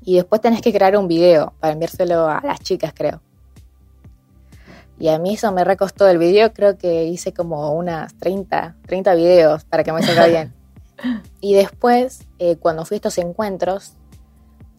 Y 0.04 0.16
después 0.16 0.40
tenés 0.40 0.60
que 0.60 0.72
crear 0.72 0.96
un 0.96 1.06
video 1.06 1.54
para 1.60 1.72
enviárselo 1.74 2.28
a 2.28 2.40
las 2.42 2.60
chicas, 2.60 2.92
creo. 2.94 3.22
Y 4.98 5.08
a 5.08 5.18
mí 5.18 5.34
eso 5.34 5.50
me 5.52 5.64
recostó 5.64 6.08
el 6.08 6.18
video, 6.18 6.52
creo 6.52 6.76
que 6.76 7.04
hice 7.04 7.32
como 7.32 7.72
unas 7.72 8.14
30, 8.18 8.76
30 8.86 9.14
videos 9.14 9.64
para 9.64 9.84
que 9.84 9.92
me 9.92 10.02
salga 10.02 10.26
bien. 10.26 10.54
Y 11.40 11.54
después, 11.54 12.28
eh, 12.38 12.54
cuando 12.58 12.84
fui 12.84 12.94
a 12.94 12.98
estos 12.98 13.18
encuentros, 13.18 13.96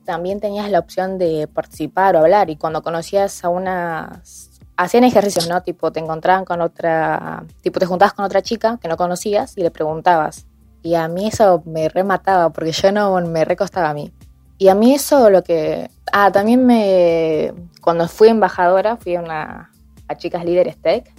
también 0.05 0.39
tenías 0.39 0.69
la 0.71 0.79
opción 0.79 1.17
de 1.17 1.49
participar 1.53 2.15
o 2.15 2.19
hablar. 2.19 2.49
Y 2.49 2.55
cuando 2.55 2.81
conocías 2.81 3.43
a 3.43 3.49
unas... 3.49 4.61
Hacían 4.77 5.03
ejercicios, 5.03 5.49
¿no? 5.49 5.61
Tipo, 5.63 5.91
te 5.91 5.99
encontraban 5.99 6.45
con 6.45 6.61
otra... 6.61 7.43
Tipo, 7.61 7.79
te 7.79 7.85
juntabas 7.85 8.13
con 8.13 8.23
otra 8.23 8.41
chica 8.41 8.79
que 8.81 8.87
no 8.87 8.95
conocías 8.95 9.57
y 9.57 9.61
le 9.63 9.71
preguntabas. 9.71 10.45
Y 10.83 10.95
a 10.95 11.07
mí 11.07 11.27
eso 11.27 11.63
me 11.65 11.87
remataba 11.89 12.49
porque 12.51 12.73
yo 12.73 12.91
no 12.91 13.19
me 13.21 13.45
recostaba 13.45 13.89
a 13.89 13.93
mí. 13.93 14.13
Y 14.57 14.67
a 14.67 14.75
mí 14.75 14.93
eso 14.93 15.29
lo 15.29 15.43
que... 15.43 15.89
Ah, 16.11 16.31
también 16.31 16.65
me... 16.65 17.53
Cuando 17.81 18.07
fui 18.07 18.27
embajadora, 18.27 18.97
fui 18.97 19.15
a 19.15 19.21
una... 19.21 19.71
a 20.07 20.15
Chicas 20.17 20.45
Líderes 20.45 20.77
Tech. 20.81 21.11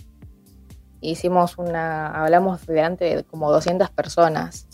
Hicimos 1.01 1.59
una... 1.59 2.09
Hablamos 2.09 2.67
delante 2.67 3.17
de 3.17 3.25
como 3.25 3.51
200 3.51 3.91
personas. 3.91 4.67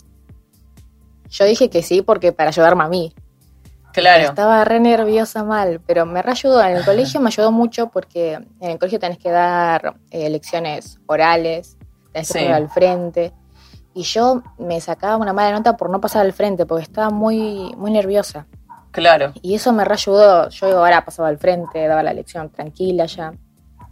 Yo 1.29 1.45
dije 1.45 1.69
que 1.69 1.81
sí 1.81 2.01
porque 2.01 2.33
para 2.33 2.49
ayudarme 2.49 2.83
a 2.83 2.87
mí. 2.89 3.13
Claro. 3.93 4.23
Estaba 4.23 4.63
re 4.65 4.79
nerviosa 4.79 5.43
mal, 5.43 5.81
pero 5.85 6.05
me 6.05 6.21
reayudó. 6.21 6.61
En 6.61 6.77
el 6.77 6.85
colegio 6.85 7.19
me 7.21 7.27
ayudó 7.27 7.51
mucho 7.51 7.87
porque 7.89 8.33
en 8.33 8.71
el 8.71 8.77
colegio 8.77 8.99
tenés 8.99 9.17
que 9.17 9.31
dar 9.31 9.95
eh, 10.11 10.29
lecciones 10.29 10.99
orales, 11.07 11.77
tenés 12.11 12.27
que 12.27 12.33
Sí. 12.33 12.39
poner 12.39 12.53
al 12.53 12.69
frente. 12.69 13.33
Y 13.93 14.03
yo 14.03 14.41
me 14.57 14.79
sacaba 14.79 15.17
una 15.17 15.33
mala 15.33 15.51
nota 15.51 15.75
por 15.77 15.89
no 15.89 15.99
pasar 15.99 16.25
al 16.25 16.33
frente, 16.33 16.65
porque 16.65 16.83
estaba 16.83 17.09
muy, 17.09 17.73
muy 17.77 17.91
nerviosa. 17.91 18.45
Claro. 18.91 19.33
Y 19.41 19.55
eso 19.55 19.71
me 19.73 19.83
reayudó. 19.85 20.49
Yo 20.49 20.77
ahora 20.77 21.03
pasaba 21.05 21.27
al 21.29 21.37
frente, 21.37 21.87
daba 21.87 22.03
la 22.03 22.13
lección 22.13 22.49
tranquila 22.49 23.05
ya. 23.05 23.33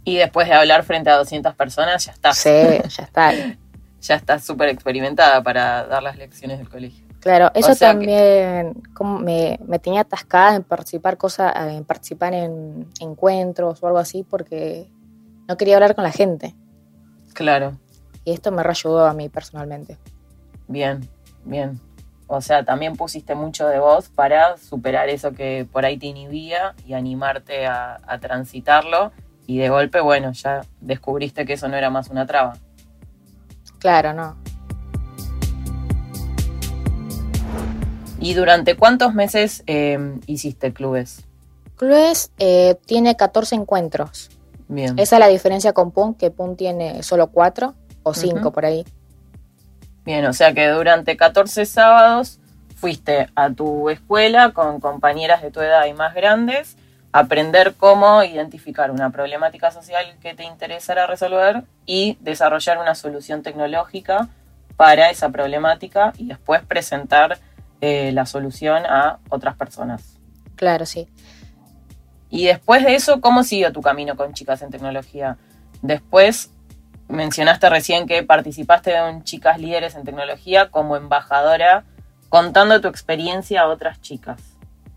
Y 0.04 0.16
después 0.16 0.48
de 0.48 0.54
hablar 0.54 0.82
frente 0.84 1.10
a 1.10 1.16
200 1.16 1.54
personas, 1.54 2.04
ya 2.06 2.12
estás. 2.12 2.36
Sí, 2.38 2.50
ya 2.50 3.04
está. 3.04 3.32
Ya 4.02 4.14
estás 4.14 4.42
súper 4.42 4.70
experimentada 4.70 5.42
para 5.42 5.84
dar 5.86 6.02
las 6.02 6.16
lecciones 6.16 6.56
del 6.56 6.70
colegio. 6.70 7.04
Claro, 7.20 7.50
eso 7.54 7.74
sea 7.74 7.90
que- 7.90 7.96
también 7.98 8.82
como 8.94 9.18
me, 9.18 9.60
me 9.66 9.78
tenía 9.78 10.00
atascada 10.00 10.54
en 10.56 10.62
participar 10.62 11.18
cosas, 11.18 11.52
en 11.70 11.84
participar 11.84 12.32
en 12.32 12.88
encuentros 12.98 13.82
o 13.82 13.86
algo 13.86 13.98
así 13.98 14.22
porque 14.22 14.90
no 15.46 15.58
quería 15.58 15.74
hablar 15.74 15.94
con 15.94 16.04
la 16.04 16.12
gente. 16.12 16.54
Claro. 17.34 17.76
Y 18.24 18.32
esto 18.32 18.52
me 18.52 18.62
reayudó 18.62 19.06
a 19.06 19.14
mí 19.14 19.28
personalmente. 19.28 19.98
Bien, 20.68 21.08
bien. 21.44 21.80
O 22.26 22.40
sea, 22.40 22.64
también 22.64 22.96
pusiste 22.96 23.34
mucho 23.34 23.66
de 23.66 23.80
vos 23.80 24.08
para 24.08 24.56
superar 24.56 25.08
eso 25.08 25.32
que 25.32 25.66
por 25.70 25.84
ahí 25.84 25.98
te 25.98 26.06
inhibía 26.06 26.74
y 26.86 26.94
animarte 26.94 27.66
a, 27.66 28.00
a 28.06 28.18
transitarlo. 28.18 29.12
Y 29.46 29.58
de 29.58 29.68
golpe, 29.68 30.00
bueno, 30.00 30.32
ya 30.32 30.64
descubriste 30.80 31.44
que 31.44 31.54
eso 31.54 31.66
no 31.68 31.76
era 31.76 31.90
más 31.90 32.08
una 32.08 32.26
traba. 32.26 32.56
Claro, 33.80 34.12
no. 34.12 34.36
¿Y 38.20 38.34
durante 38.34 38.76
cuántos 38.76 39.14
meses 39.14 39.62
eh, 39.66 39.98
hiciste 40.26 40.74
clubes? 40.74 41.24
Clubes 41.76 42.30
eh, 42.38 42.76
tiene 42.84 43.16
14 43.16 43.54
encuentros. 43.54 44.30
Bien. 44.68 44.98
Esa 44.98 45.16
es 45.16 45.20
la 45.20 45.28
diferencia 45.28 45.72
con 45.72 45.90
PUN, 45.90 46.14
que 46.14 46.30
PUN 46.30 46.54
tiene 46.54 47.02
solo 47.02 47.28
4 47.28 47.74
o 48.10 48.14
5 48.14 48.38
Ujú. 48.38 48.52
por 48.52 48.64
ahí. 48.64 48.84
Bien, 50.04 50.24
o 50.26 50.32
sea 50.32 50.52
que 50.52 50.68
durante 50.68 51.16
14 51.16 51.66
sábados 51.66 52.40
fuiste 52.76 53.28
a 53.34 53.50
tu 53.50 53.90
escuela 53.90 54.52
con 54.52 54.80
compañeras 54.80 55.42
de 55.42 55.50
tu 55.50 55.60
edad 55.60 55.84
y 55.86 55.92
más 55.92 56.14
grandes 56.14 56.76
aprender 57.12 57.74
cómo 57.74 58.22
identificar 58.22 58.90
una 58.90 59.10
problemática 59.10 59.70
social 59.70 60.16
que 60.20 60.34
te 60.34 60.44
interesara 60.44 61.06
resolver 61.06 61.64
y 61.84 62.16
desarrollar 62.20 62.78
una 62.78 62.94
solución 62.94 63.42
tecnológica 63.42 64.28
para 64.76 65.10
esa 65.10 65.28
problemática 65.28 66.12
y 66.16 66.26
después 66.26 66.62
presentar 66.62 67.38
eh, 67.80 68.12
la 68.12 68.26
solución 68.26 68.86
a 68.86 69.18
otras 69.28 69.56
personas. 69.56 70.16
Claro, 70.56 70.86
sí. 70.86 71.08
Y 72.30 72.46
después 72.46 72.84
de 72.84 72.94
eso, 72.94 73.20
¿cómo 73.20 73.42
siguió 73.42 73.72
tu 73.72 73.82
camino 73.82 74.16
con 74.16 74.32
Chicas 74.32 74.62
en 74.62 74.70
Tecnología? 74.70 75.36
Después 75.82 76.50
mencionaste 77.10 77.68
recién 77.68 78.06
que 78.06 78.22
participaste 78.22 78.94
en 78.94 79.24
Chicas 79.24 79.58
Líderes 79.58 79.94
en 79.94 80.04
Tecnología 80.04 80.70
como 80.70 80.96
embajadora, 80.96 81.84
contando 82.28 82.80
tu 82.80 82.88
experiencia 82.88 83.62
a 83.62 83.68
otras 83.68 84.00
chicas. 84.00 84.40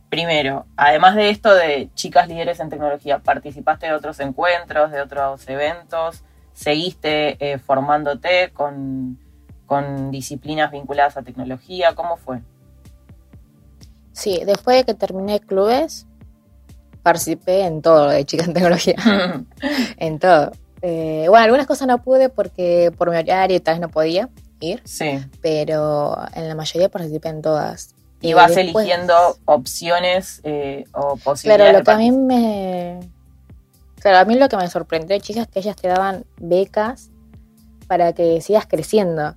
Primero, 0.10 0.68
además 0.78 1.16
de 1.16 1.30
esto 1.30 1.54
de 1.54 1.90
Chicas 1.96 2.28
Líderes 2.28 2.60
en 2.60 2.70
Tecnología, 2.70 3.20
¿participaste 3.20 3.88
de 3.88 3.94
otros 3.94 4.20
encuentros, 4.20 4.92
de 4.92 5.02
otros 5.02 5.48
eventos? 5.50 6.24
¿Seguiste 6.54 7.38
eh, 7.40 7.58
formándote 7.58 8.52
con, 8.54 9.18
con 9.66 10.12
disciplinas 10.12 10.72
vinculadas 10.72 11.18
a 11.18 11.24
tecnología? 11.24 11.96
¿Cómo 11.96 12.18
fue? 12.18 12.42
Sí, 14.12 14.44
después 14.46 14.78
de 14.78 14.84
que 14.84 14.94
terminé 14.94 15.40
clubes, 15.40 16.06
participé 17.02 17.66
en 17.66 17.82
todo 17.82 18.06
lo 18.06 18.12
de 18.12 18.24
chicas 18.26 18.48
en 18.48 18.54
tecnología. 18.54 18.96
en 19.98 20.20
todo. 20.20 20.52
Eh, 20.86 21.26
bueno, 21.30 21.46
algunas 21.46 21.66
cosas 21.66 21.88
no 21.88 22.02
pude 22.04 22.28
porque 22.28 22.92
por 22.98 23.10
mi 23.10 23.16
horario 23.16 23.56
y 23.56 23.60
tal 23.62 23.76
vez 23.76 23.82
no 23.82 23.88
podía 23.90 24.28
ir, 24.60 24.82
sí. 24.84 25.18
pero 25.42 26.18
en 26.36 26.50
la 26.50 26.56
mayoría 26.56 26.90
participé 26.90 27.30
en 27.30 27.42
todas. 27.42 27.96
Y 28.20 28.32
Eh, 28.32 28.34
vas 28.34 28.54
después- 28.54 28.86
eligiendo 28.86 29.16
opciones 29.46 30.42
eh, 30.44 30.84
o 30.92 31.00
Claro, 31.16 31.16
posibilidades. 31.24 31.72
lo 31.74 31.78
de 31.80 31.84
que 31.86 31.92
a 31.92 31.98
mí 31.98 32.12
me. 32.12 33.00
Claro, 34.02 34.18
a 34.18 34.26
mí 34.26 34.36
lo 34.36 34.50
que 34.50 34.58
me 34.58 34.68
sorprendió, 34.70 35.18
chicas, 35.20 35.44
es 35.44 35.48
que 35.54 35.60
ellas 35.60 35.78
te 35.78 35.88
daban 35.88 36.26
becas 36.38 37.10
para 37.88 38.12
que 38.12 38.42
sigas 38.42 38.66
creciendo. 38.68 39.36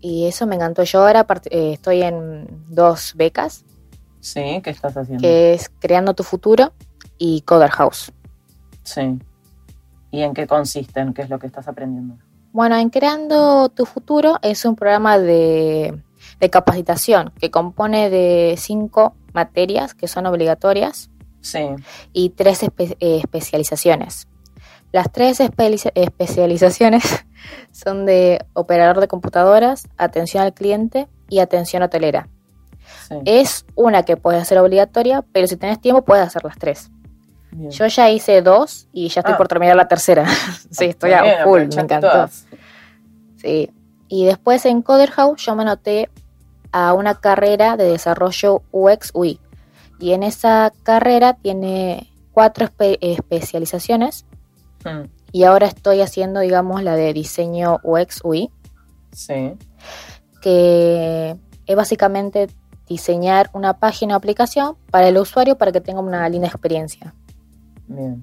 Y 0.00 0.26
eso 0.26 0.46
me 0.46 0.54
encantó. 0.56 0.84
Yo 0.84 1.00
ahora 1.00 1.26
eh, 1.50 1.72
estoy 1.74 2.02
en 2.02 2.46
dos 2.68 3.12
becas, 3.16 3.64
Sí, 4.20 4.60
¿qué 4.62 4.70
estás 4.70 4.96
haciendo? 4.96 5.20
que 5.22 5.54
es 5.54 5.68
Creando 5.80 6.14
tu 6.14 6.22
Futuro 6.22 6.72
y 7.18 7.40
Coder 7.42 7.70
House. 7.70 8.12
Sí. 8.84 9.18
¿Y 10.12 10.22
en 10.22 10.32
qué 10.34 10.46
consisten? 10.46 11.12
¿Qué 11.14 11.22
es 11.22 11.28
lo 11.30 11.40
que 11.40 11.48
estás 11.48 11.66
aprendiendo? 11.66 12.14
Bueno, 12.52 12.76
en 12.76 12.90
Creando 12.90 13.68
tu 13.70 13.84
Futuro 13.86 14.38
es 14.42 14.64
un 14.64 14.76
programa 14.76 15.18
de, 15.18 15.98
de 16.38 16.50
capacitación 16.50 17.32
que 17.40 17.50
compone 17.50 18.08
de 18.10 18.54
cinco 18.58 19.14
materias 19.32 19.94
que 19.94 20.06
son 20.06 20.26
obligatorias 20.26 21.10
Sí, 21.40 21.66
y 22.12 22.28
tres 22.30 22.62
espe- 22.62 22.96
eh, 23.00 23.16
especializaciones. 23.18 24.28
Las 24.92 25.10
tres 25.10 25.40
espe- 25.40 25.90
especializaciones 25.94 27.02
son 27.72 28.06
de 28.06 28.44
operador 28.52 29.00
de 29.00 29.08
computadoras, 29.08 29.88
atención 29.96 30.44
al 30.44 30.52
cliente 30.54 31.08
y 31.28 31.40
atención 31.40 31.82
hotelera. 31.82 32.28
sí. 33.08 33.16
Es 33.24 33.64
una 33.74 34.04
que 34.04 34.16
puede 34.16 34.44
ser 34.44 34.58
obligatoria, 34.58 35.24
pero 35.32 35.48
si 35.48 35.56
tenés 35.56 35.80
tiempo 35.80 36.02
puedes 36.02 36.24
hacer 36.26 36.44
las 36.44 36.56
tres. 36.58 36.91
Bien. 37.52 37.70
Yo 37.70 37.86
ya 37.86 38.10
hice 38.10 38.40
dos 38.42 38.88
y 38.92 39.08
ya 39.08 39.20
estoy 39.20 39.34
Ah. 39.34 39.38
por 39.38 39.46
terminar 39.48 39.76
la 39.76 39.86
tercera. 39.88 40.26
sí, 40.70 40.86
estoy 40.86 41.12
a 41.12 41.44
full, 41.44 41.60
me 41.60 41.82
encantó. 41.82 42.00
todas. 42.10 42.46
Sí. 43.36 43.70
Y 44.08 44.24
después 44.26 44.64
en 44.66 44.82
Coder 44.82 45.10
House 45.12 45.42
yo 45.44 45.54
me 45.54 45.62
anoté 45.62 46.10
a 46.72 46.92
una 46.94 47.14
carrera 47.20 47.76
de 47.76 47.84
desarrollo 47.84 48.62
UX 48.72 49.10
UI. 49.14 49.38
Y 49.98 50.12
en 50.12 50.22
esa 50.22 50.72
carrera 50.82 51.34
tiene 51.34 52.10
cuatro 52.32 52.66
espe- 52.66 52.98
especializaciones. 53.00 54.24
Mm, 54.84 55.04
Y 55.32 55.44
ahora 55.44 55.66
estoy 55.66 56.00
haciendo, 56.02 56.40
digamos, 56.40 56.82
la 56.82 56.94
de 56.96 57.12
diseño 57.12 57.80
UX 57.84 58.20
UI, 58.24 58.50
Sí, 59.12 59.54
que 60.40 61.36
es 61.66 61.76
básicamente 61.76 62.48
diseñar 62.88 63.48
una 63.54 63.78
página 63.78 64.14
o 64.14 64.16
aplicación 64.18 64.76
para 64.90 65.08
el 65.08 65.16
usuario 65.18 65.56
para 65.56 65.72
que 65.72 65.80
tenga 65.80 66.00
una 66.00 66.28
linda 66.28 66.48
experiencia. 66.48 67.14
Bien. 67.94 68.22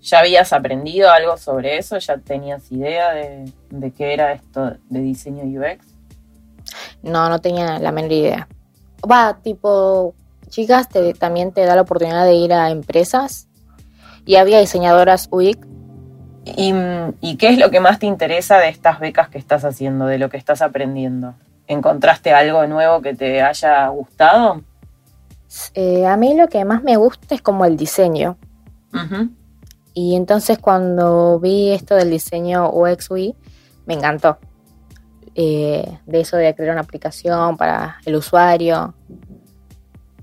¿Ya 0.00 0.20
habías 0.20 0.52
aprendido 0.52 1.10
algo 1.10 1.36
sobre 1.36 1.78
eso? 1.78 1.98
¿Ya 1.98 2.18
tenías 2.18 2.70
idea 2.70 3.12
de, 3.12 3.50
de 3.70 3.90
qué 3.90 4.12
era 4.12 4.32
esto 4.32 4.76
de 4.88 5.00
diseño 5.00 5.42
UX? 5.44 5.84
No, 7.02 7.28
no 7.28 7.40
tenía 7.40 7.78
la 7.78 7.92
menor 7.92 8.12
idea. 8.12 8.48
va, 9.10 9.38
tipo, 9.42 10.14
chicas, 10.48 10.88
te, 10.88 11.14
también 11.14 11.52
te 11.52 11.64
da 11.64 11.74
la 11.74 11.82
oportunidad 11.82 12.24
de 12.24 12.34
ir 12.34 12.52
a 12.52 12.70
empresas 12.70 13.48
y 14.24 14.36
había 14.36 14.60
diseñadoras 14.60 15.28
UX. 15.30 15.58
¿Y, 16.44 16.72
¿Y 17.20 17.36
qué 17.36 17.48
es 17.48 17.58
lo 17.58 17.70
que 17.70 17.80
más 17.80 17.98
te 17.98 18.06
interesa 18.06 18.58
de 18.58 18.68
estas 18.68 19.00
becas 19.00 19.28
que 19.28 19.38
estás 19.38 19.64
haciendo, 19.64 20.06
de 20.06 20.18
lo 20.18 20.30
que 20.30 20.36
estás 20.36 20.62
aprendiendo? 20.62 21.34
¿Encontraste 21.66 22.32
algo 22.32 22.66
nuevo 22.68 23.02
que 23.02 23.14
te 23.14 23.42
haya 23.42 23.88
gustado? 23.88 24.62
Eh, 25.74 26.06
a 26.06 26.16
mí 26.16 26.36
lo 26.36 26.48
que 26.48 26.64
más 26.64 26.82
me 26.82 26.96
gusta 26.96 27.34
es 27.34 27.42
como 27.42 27.64
el 27.64 27.76
diseño. 27.76 28.36
Y 29.94 30.14
entonces 30.14 30.58
cuando 30.58 31.40
vi 31.40 31.70
esto 31.70 31.94
del 31.94 32.10
diseño 32.10 32.70
UX 32.70 33.10
UI, 33.10 33.34
me 33.86 33.94
encantó. 33.94 34.38
Eh, 35.34 35.98
de 36.06 36.20
eso 36.20 36.36
de 36.36 36.54
crear 36.54 36.72
una 36.72 36.80
aplicación 36.80 37.56
para 37.56 37.98
el 38.04 38.16
usuario. 38.16 38.94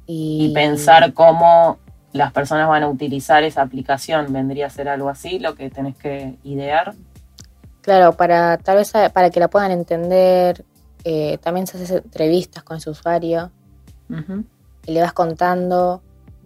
Y... 0.05 0.51
pensar 0.53 1.13
cómo 1.13 1.77
las 2.11 2.31
personas 2.31 2.67
van 2.67 2.83
a 2.83 2.89
utilizar 2.89 3.43
esa 3.43 3.61
aplicación, 3.61 4.31
vendría 4.31 4.67
a 4.67 4.69
ser 4.69 4.89
algo 4.89 5.09
así, 5.09 5.39
lo 5.39 5.55
que 5.55 5.69
tenés 5.69 5.95
que 5.95 6.37
idear. 6.43 6.93
Claro, 7.81 8.13
para 8.13 8.57
tal 8.57 8.77
vez 8.77 8.93
para 9.11 9.29
que 9.29 9.39
la 9.39 9.49
puedan 9.49 9.71
entender, 9.71 10.63
eh, 11.03 11.37
también 11.39 11.67
se 11.67 11.81
hace 11.81 11.97
entrevistas 11.97 12.63
con 12.63 12.79
su 12.79 12.91
usuario 12.91 13.51
y 14.85 14.91
le 14.91 15.01
vas 15.01 15.13
contando. 15.13 16.01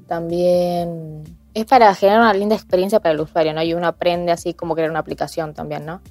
También 0.08 1.24
es 1.58 1.66
para 1.66 1.94
generar 1.96 2.20
una 2.20 2.34
linda 2.36 2.56
experiencia 2.56 3.00
para 3.00 3.16
el 3.16 3.20
usuario, 3.20 3.52
¿no? 3.52 3.64
Y 3.64 3.74
uno 3.74 3.88
aprende 3.88 4.32
así 4.32 4.54
como 4.54 4.76
crear 4.76 4.92
una 4.92 5.00
aplicación 5.00 5.56
también, 5.56 5.88
¿no? 5.88 6.02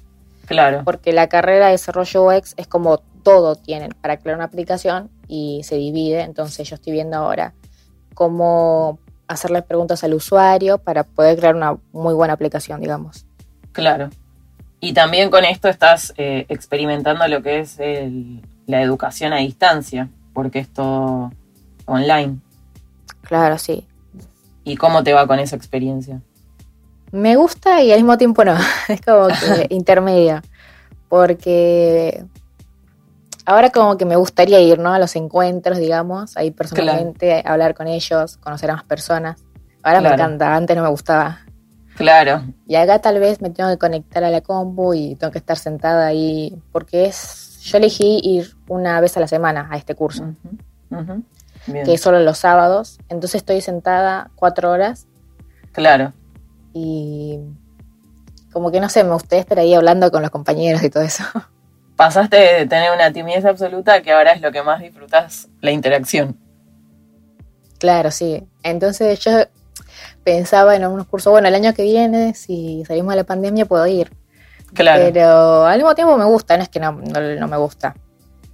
Claro. 0.45 0.81
Porque 0.83 1.13
la 1.13 1.29
carrera 1.29 1.67
de 1.67 1.71
desarrollo 1.71 2.25
UX 2.25 2.53
es 2.57 2.67
como 2.67 2.97
todo 3.23 3.55
tienen 3.55 3.91
para 4.01 4.17
crear 4.17 4.35
una 4.35 4.45
aplicación 4.45 5.09
y 5.25 5.61
se 5.63 5.75
divide. 5.75 6.21
Entonces 6.21 6.69
yo 6.69 6.75
estoy 6.75 6.91
viendo 6.91 7.15
ahora 7.15 7.53
cómo 8.13 8.99
hacerle 9.29 9.61
preguntas 9.61 10.03
al 10.03 10.15
usuario 10.15 10.79
para 10.79 11.05
poder 11.05 11.37
crear 11.37 11.55
una 11.55 11.77
muy 11.93 12.13
buena 12.13 12.33
aplicación, 12.33 12.81
digamos. 12.81 13.25
Claro. 13.71 14.09
Y 14.81 14.91
también 14.91 15.29
con 15.29 15.45
esto 15.45 15.69
estás 15.69 16.13
eh, 16.17 16.45
experimentando 16.49 17.25
lo 17.29 17.41
que 17.41 17.59
es 17.59 17.77
la 18.65 18.81
educación 18.81 19.31
a 19.31 19.37
distancia, 19.37 20.09
porque 20.33 20.59
es 20.59 20.67
todo 20.73 21.31
online. 21.85 22.39
Claro, 23.21 23.57
sí. 23.57 23.87
¿Y 24.67 24.75
cómo 24.75 25.01
te 25.01 25.13
va 25.13 25.25
con 25.25 25.39
esa 25.39 25.55
experiencia? 25.55 26.21
Me 27.13 27.37
gusta 27.37 27.81
y 27.81 27.93
al 27.93 27.99
mismo 27.99 28.17
tiempo 28.17 28.43
no. 28.43 28.57
Es 28.89 28.99
como 28.99 29.27
que 29.27 29.67
intermedia. 29.69 30.43
Porque 31.07 32.25
ahora 33.45 33.69
como 33.69 33.97
que 33.97 34.03
me 34.03 34.17
gustaría 34.17 34.59
ir, 34.59 34.77
¿no? 34.77 34.93
A 34.93 34.99
los 34.99 35.15
encuentros, 35.15 35.77
digamos, 35.77 36.35
ahí 36.35 36.51
personalmente, 36.51 37.41
hablar 37.45 37.75
con 37.75 37.87
ellos, 37.87 38.35
conocer 38.37 38.69
a 38.69 38.75
más 38.75 38.83
personas. 38.83 39.41
Ahora 39.83 40.01
me 40.01 40.09
encanta, 40.09 40.53
antes 40.53 40.75
no 40.75 40.83
me 40.83 40.89
gustaba. 40.89 41.39
Claro. 41.95 42.43
Y 42.67 42.75
acá 42.75 42.99
tal 42.99 43.19
vez 43.19 43.41
me 43.41 43.49
tengo 43.49 43.69
que 43.69 43.77
conectar 43.77 44.25
a 44.25 44.29
la 44.29 44.41
compu 44.41 44.93
y 44.93 45.15
tengo 45.15 45.31
que 45.31 45.39
estar 45.39 45.57
sentada 45.57 46.07
ahí, 46.07 46.61
porque 46.73 47.05
es, 47.05 47.61
yo 47.61 47.77
elegí 47.77 48.19
ir 48.21 48.51
una 48.67 48.99
vez 48.99 49.15
a 49.15 49.21
la 49.21 49.27
semana 49.29 49.69
a 49.71 49.77
este 49.77 49.95
curso, 49.95 50.25
que 51.71 51.93
es 51.93 52.01
solo 52.01 52.19
los 52.19 52.37
sábados, 52.37 52.99
entonces 53.09 53.35
estoy 53.39 53.61
sentada 53.61 54.31
cuatro 54.35 54.71
horas. 54.71 55.07
Claro. 55.71 56.13
Y 56.73 57.39
como 58.51 58.71
que 58.71 58.79
no 58.79 58.89
sé, 58.89 59.03
me 59.03 59.13
gustaría 59.13 59.41
estar 59.41 59.59
ahí 59.59 59.73
hablando 59.73 60.11
con 60.11 60.21
los 60.21 60.31
compañeros 60.31 60.81
y 60.83 60.89
todo 60.89 61.03
eso. 61.03 61.23
Pasaste 61.95 62.37
de 62.37 62.65
tener 62.67 62.91
una 62.91 63.11
timidez 63.11 63.45
absoluta 63.45 64.01
que 64.01 64.11
ahora 64.11 64.31
es 64.31 64.41
lo 64.41 64.51
que 64.51 64.61
más 64.61 64.81
disfrutas, 64.81 65.47
la 65.61 65.71
interacción. 65.71 66.37
Claro, 67.79 68.11
sí. 68.11 68.47
Entonces 68.63 69.19
yo 69.19 69.31
pensaba 70.23 70.75
en 70.75 70.85
unos 70.85 71.07
cursos, 71.07 71.31
bueno, 71.31 71.47
el 71.47 71.55
año 71.55 71.73
que 71.73 71.83
viene, 71.83 72.33
si 72.33 72.83
salimos 72.85 73.11
de 73.11 73.17
la 73.17 73.23
pandemia, 73.23 73.65
puedo 73.65 73.85
ir. 73.87 74.11
Claro. 74.73 75.03
Pero 75.05 75.65
al 75.65 75.77
mismo 75.77 75.95
tiempo 75.95 76.17
me 76.17 76.25
gusta, 76.25 76.57
no 76.57 76.63
es 76.63 76.69
que 76.69 76.79
no, 76.79 76.93
me 76.93 77.57
gusta. 77.57 77.95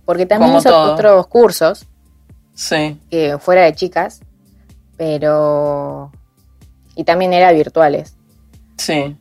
Porque 0.06 0.26
también 0.26 0.56
hice 0.58 0.70
otros 0.70 1.28
cursos. 1.28 1.88
Sí. 2.54 3.00
Que 3.10 3.38
fuera 3.40 3.64
de 3.64 3.74
chicas, 3.74 4.22
pero. 4.98 6.12
Y 6.96 7.04
también 7.04 7.34
era 7.34 7.52
virtuales. 7.52 8.16
Sí. 8.78 9.18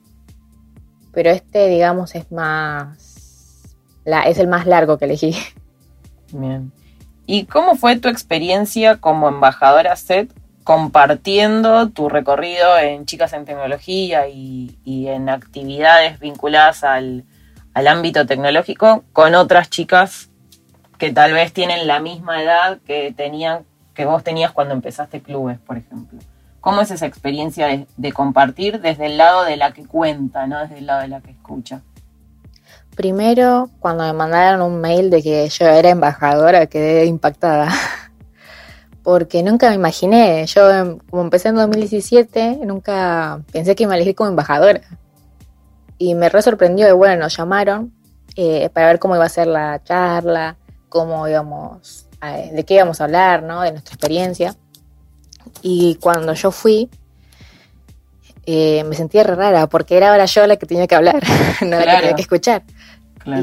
Pero 1.12 1.30
este, 1.30 1.68
digamos, 1.68 2.14
es 2.14 2.30
más. 2.30 3.76
La, 4.04 4.22
es 4.22 4.38
el 4.38 4.48
más 4.48 4.66
largo 4.66 4.98
que 4.98 5.06
elegí. 5.06 5.36
Bien. 6.32 6.72
¿Y 7.26 7.44
cómo 7.44 7.76
fue 7.76 7.98
tu 7.98 8.08
experiencia 8.08 8.96
como 8.96 9.28
embajadora 9.28 9.96
SET 9.96 10.32
compartiendo 10.64 11.88
tu 11.90 12.08
recorrido 12.08 12.78
en 12.78 13.06
Chicas 13.06 13.32
en 13.32 13.44
Tecnología 13.44 14.28
y, 14.28 14.76
en 14.84 15.28
actividades 15.28 16.18
vinculadas 16.20 16.84
al, 16.84 17.24
ámbito 17.74 18.26
tecnológico 18.26 19.04
con 19.12 19.34
otras 19.34 19.70
chicas 19.70 20.30
que 21.02 21.12
tal 21.12 21.32
vez 21.32 21.52
tienen 21.52 21.88
la 21.88 21.98
misma 21.98 22.40
edad 22.44 22.78
que 22.86 23.12
tenían 23.16 23.64
que 23.92 24.04
vos 24.04 24.22
tenías 24.22 24.52
cuando 24.52 24.72
empezaste 24.72 25.20
clubes, 25.20 25.58
por 25.58 25.76
ejemplo. 25.76 26.20
¿Cómo 26.60 26.80
es 26.80 26.92
esa 26.92 27.06
experiencia 27.06 27.66
de, 27.96 28.12
compartir 28.12 28.80
desde 28.80 29.06
el 29.06 29.18
lado 29.18 29.42
de 29.42 29.56
la 29.56 29.72
que 29.72 29.84
cuenta, 29.84 30.46
no 30.46 30.60
desde 30.60 30.78
el 30.78 30.86
lado 30.86 31.00
de 31.00 31.08
la 31.08 31.20
que 31.20 31.32
escucha? 31.32 31.82
Primero, 32.94 33.68
cuando 33.80 34.04
me 34.04 34.12
mandaron 34.12 34.62
un 34.62 34.80
mail 34.80 35.10
de 35.10 35.24
que 35.24 35.48
yo 35.48 35.66
era 35.66 35.90
embajadora, 35.90 36.66
quedé 36.66 37.06
impactada. 37.06 37.68
porque 39.02 39.42
nunca 39.42 39.70
me 39.70 39.74
imaginé, 39.74 40.46
yo 40.46 40.70
em, 40.70 40.98
como 41.10 41.22
empecé 41.22 41.48
en 41.48 41.56
2017, 41.56 42.60
nunca 42.64 43.40
pensé 43.50 43.74
que 43.74 43.86
a 43.86 43.94
elegir 43.96 44.14
como 44.14 44.30
embajadora. 44.30 44.82
Y 45.98 46.14
me 46.14 46.28
re 46.28 46.42
sorprendió 46.42 46.86
de, 46.86 46.92
bueno, 46.92 47.16
nos 47.16 47.36
llamaron 47.36 47.92
eh, 48.36 48.70
para 48.72 48.86
ver 48.86 49.00
cómo 49.00 49.16
iba 49.16 49.24
a 49.24 49.28
ser 49.28 49.48
la 49.48 49.82
charla, 49.82 50.58
cómo 50.92 51.26
íbamos, 51.26 52.06
de 52.20 52.64
qué 52.64 52.74
íbamos 52.74 53.00
a 53.00 53.04
hablar, 53.04 53.42
¿no? 53.42 53.62
De 53.62 53.72
nuestra 53.72 53.94
experiencia. 53.94 54.54
Y 55.62 55.96
cuando 55.96 56.34
yo 56.34 56.50
fui, 56.50 56.90
eh, 58.44 58.84
me 58.84 58.94
sentía 58.94 59.24
re 59.24 59.34
rara, 59.34 59.66
porque 59.68 59.96
era 59.96 60.10
ahora 60.10 60.26
yo 60.26 60.46
la 60.46 60.56
que 60.56 60.66
tenía 60.66 60.86
que 60.86 60.94
hablar, 60.94 61.22
no 61.62 61.78
la 61.78 61.84
que 61.84 61.96
tenía 61.96 62.14
que 62.14 62.22
escuchar. 62.22 62.62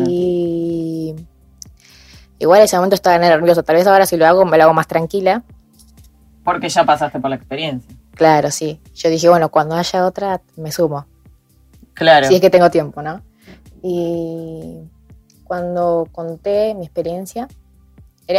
Y 0.08 1.16
Igual 2.40 2.60
en 2.60 2.66
ese 2.66 2.78
momento 2.78 2.96
estaba 2.96 3.18
nervioso. 3.18 3.64
Tal 3.64 3.76
vez 3.76 3.86
ahora 3.86 4.06
si 4.06 4.16
lo 4.16 4.26
hago 4.26 4.46
me 4.46 4.58
lo 4.58 4.64
hago 4.64 4.74
más 4.74 4.88
tranquila. 4.88 5.44
Porque 6.44 6.70
ya 6.70 6.86
pasaste 6.86 7.20
por 7.20 7.30
la 7.30 7.36
experiencia. 7.36 7.94
Claro, 8.16 8.50
sí. 8.50 8.80
Yo 8.96 9.10
dije, 9.10 9.28
bueno, 9.30 9.50
cuando 9.50 9.76
haya 9.76 10.06
otra 10.06 10.42
me 10.56 10.72
sumo. 10.72 11.06
Claro. 11.94 12.28
Si 12.28 12.36
es 12.36 12.42
que 12.42 12.50
tengo 12.50 12.70
tiempo, 12.70 13.02
¿no? 13.02 13.22
Y 13.84 14.89
cuando 15.50 16.08
conté 16.12 16.76
mi 16.76 16.86
experiencia, 16.86 17.48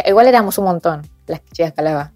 igual 0.07 0.27
éramos 0.27 0.57
un 0.57 0.63
montón 0.65 1.01
las 1.27 1.43
chicas 1.51 1.73
que 1.73 1.81
hablaba. 1.81 2.13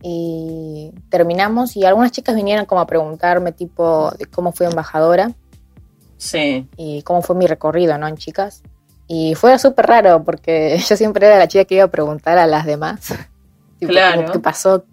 Y 0.00 0.92
terminamos 1.10 1.76
y 1.76 1.84
algunas 1.84 2.12
chicas 2.12 2.34
vinieron 2.34 2.64
como 2.64 2.80
a 2.80 2.86
preguntarme 2.86 3.52
tipo 3.52 4.10
de 4.12 4.24
cómo 4.24 4.52
fui 4.52 4.66
embajadora. 4.66 5.32
Sí. 6.16 6.66
Y 6.78 7.02
cómo 7.02 7.20
fue 7.20 7.36
mi 7.36 7.46
recorrido, 7.46 7.98
¿no? 7.98 8.08
En 8.08 8.16
chicas. 8.16 8.62
Y 9.06 9.34
fue 9.34 9.58
súper 9.58 9.86
raro 9.86 10.24
porque 10.24 10.78
yo 10.88 10.96
siempre 10.96 11.26
era 11.26 11.36
la 11.36 11.46
chica 11.46 11.66
que 11.66 11.74
iba 11.74 11.84
a 11.84 11.90
preguntar 11.90 12.38
a 12.38 12.46
las 12.46 12.64
demás. 12.64 13.12
claro. 13.80 14.32
¿Qué 14.32 14.38
pasó? 14.38 14.84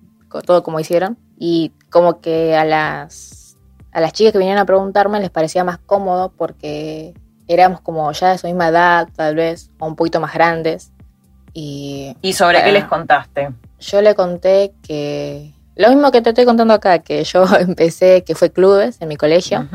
Todo 0.46 0.64
como 0.64 0.82
hicieron. 0.82 1.18
Y 1.40 1.72
como 1.90 2.20
que 2.20 2.56
a 2.58 2.66
las, 2.66 3.58
a 3.94 4.02
las 4.02 4.12
chicas 4.12 4.34
que 4.34 4.40
vinieron 4.40 4.62
a 4.62 4.66
preguntarme 4.66 5.22
les 5.22 5.30
parecía 5.30 5.64
más 5.64 5.78
cómodo 5.78 6.34
porque 6.36 7.14
éramos 7.48 7.82
como 7.82 8.12
ya 8.12 8.32
de 8.32 8.38
su 8.38 8.48
misma 8.48 8.70
edad, 8.70 9.08
tal 9.16 9.36
vez, 9.36 9.70
o 9.80 9.88
un 9.88 9.96
poquito 9.96 10.20
más 10.20 10.34
grandes. 10.34 10.92
Y, 11.54 12.16
¿Y 12.22 12.34
sobre 12.34 12.64
qué 12.64 12.72
les 12.72 12.86
contaste? 12.86 13.50
Yo 13.80 14.02
le 14.02 14.16
conté 14.16 14.74
que. 14.82 15.54
Lo 15.76 15.90
mismo 15.90 16.10
que 16.12 16.22
te 16.22 16.30
estoy 16.30 16.46
contando 16.46 16.74
acá, 16.74 17.00
que 17.00 17.24
yo 17.24 17.46
empecé, 17.60 18.24
que 18.24 18.36
fue 18.36 18.52
clubes 18.52 19.02
en 19.02 19.10
mi 19.10 19.18
colegio 19.18 19.68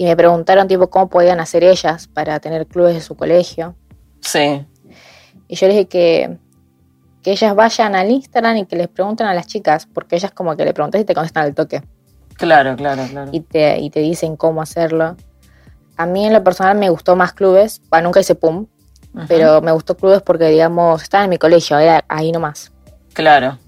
y 0.00 0.04
me 0.06 0.16
preguntaron 0.16 0.66
tipo 0.66 0.88
cómo 0.88 1.10
podían 1.10 1.40
hacer 1.40 1.62
ellas 1.62 2.08
para 2.08 2.40
tener 2.40 2.66
clubes 2.66 2.94
de 2.94 3.02
su 3.02 3.16
colegio. 3.16 3.76
Sí. 4.22 4.64
Y 5.46 5.56
yo 5.56 5.66
les 5.66 5.76
dije 5.76 5.88
que, 5.88 6.38
que 7.22 7.32
ellas 7.32 7.54
vayan 7.54 7.94
al 7.94 8.10
Instagram 8.10 8.56
y 8.56 8.64
que 8.64 8.76
les 8.76 8.88
pregunten 8.88 9.26
a 9.26 9.34
las 9.34 9.46
chicas, 9.46 9.86
porque 9.92 10.16
ellas 10.16 10.30
como 10.30 10.56
que 10.56 10.64
le 10.64 10.72
preguntas 10.72 11.02
y 11.02 11.04
te 11.04 11.14
contestan 11.14 11.44
al 11.44 11.54
toque. 11.54 11.82
Claro, 12.36 12.76
claro, 12.76 13.02
claro. 13.10 13.30
Y 13.34 13.40
te, 13.40 13.78
y 13.78 13.90
te 13.90 14.00
dicen 14.00 14.36
cómo 14.36 14.62
hacerlo. 14.62 15.16
A 16.00 16.06
mí 16.06 16.24
en 16.24 16.32
lo 16.32 16.42
personal 16.42 16.78
me 16.78 16.88
gustó 16.88 17.14
más 17.14 17.34
clubes, 17.34 17.82
bueno, 17.90 18.04
nunca 18.04 18.20
hice 18.20 18.34
PUM, 18.34 18.68
pero 19.28 19.60
me 19.60 19.70
gustó 19.70 19.98
clubes 19.98 20.22
porque, 20.22 20.46
digamos, 20.46 21.02
estaba 21.02 21.24
en 21.24 21.28
mi 21.28 21.36
colegio, 21.36 21.78
era 21.78 22.06
ahí 22.08 22.32
nomás. 22.32 22.72
Claro, 23.12 23.58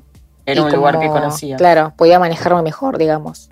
era 0.47 0.62
un 0.62 0.73
lugar 0.73 0.99
que 0.99 1.09
conocía. 1.09 1.59
Claro, 1.59 1.92
podía 1.95 2.18
manejarme 2.18 2.62
mejor, 2.62 2.97
digamos. 2.97 3.51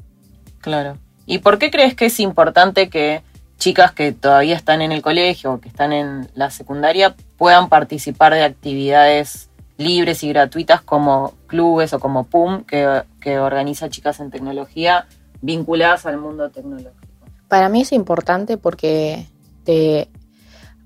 Claro. 0.62 0.96
¿Y 1.26 1.40
por 1.40 1.58
qué 1.58 1.70
crees 1.70 1.94
que 1.94 2.06
es 2.06 2.20
importante 2.20 2.88
que 2.88 3.22
chicas 3.58 3.92
que 3.92 4.12
todavía 4.12 4.56
están 4.56 4.80
en 4.80 4.92
el 4.92 5.02
colegio 5.02 5.52
o 5.52 5.60
que 5.60 5.68
están 5.68 5.92
en 5.92 6.30
la 6.32 6.48
secundaria 6.50 7.14
puedan 7.36 7.68
participar 7.68 8.32
de 8.32 8.44
actividades 8.44 9.50
libres 9.76 10.24
y 10.24 10.30
gratuitas 10.30 10.80
como 10.80 11.34
clubes 11.48 11.92
o 11.92 12.00
como 12.00 12.24
PUM, 12.24 12.64
que, 12.64 13.02
que 13.20 13.40
organiza 13.40 13.90
chicas 13.90 14.20
en 14.20 14.30
tecnología 14.30 15.06
vinculadas 15.42 16.06
al 16.06 16.16
mundo 16.16 16.50
tecnológico? 16.50 17.09
Para 17.50 17.68
mí 17.68 17.80
es 17.80 17.90
importante 17.90 18.58
porque 18.58 19.26
te 19.64 20.08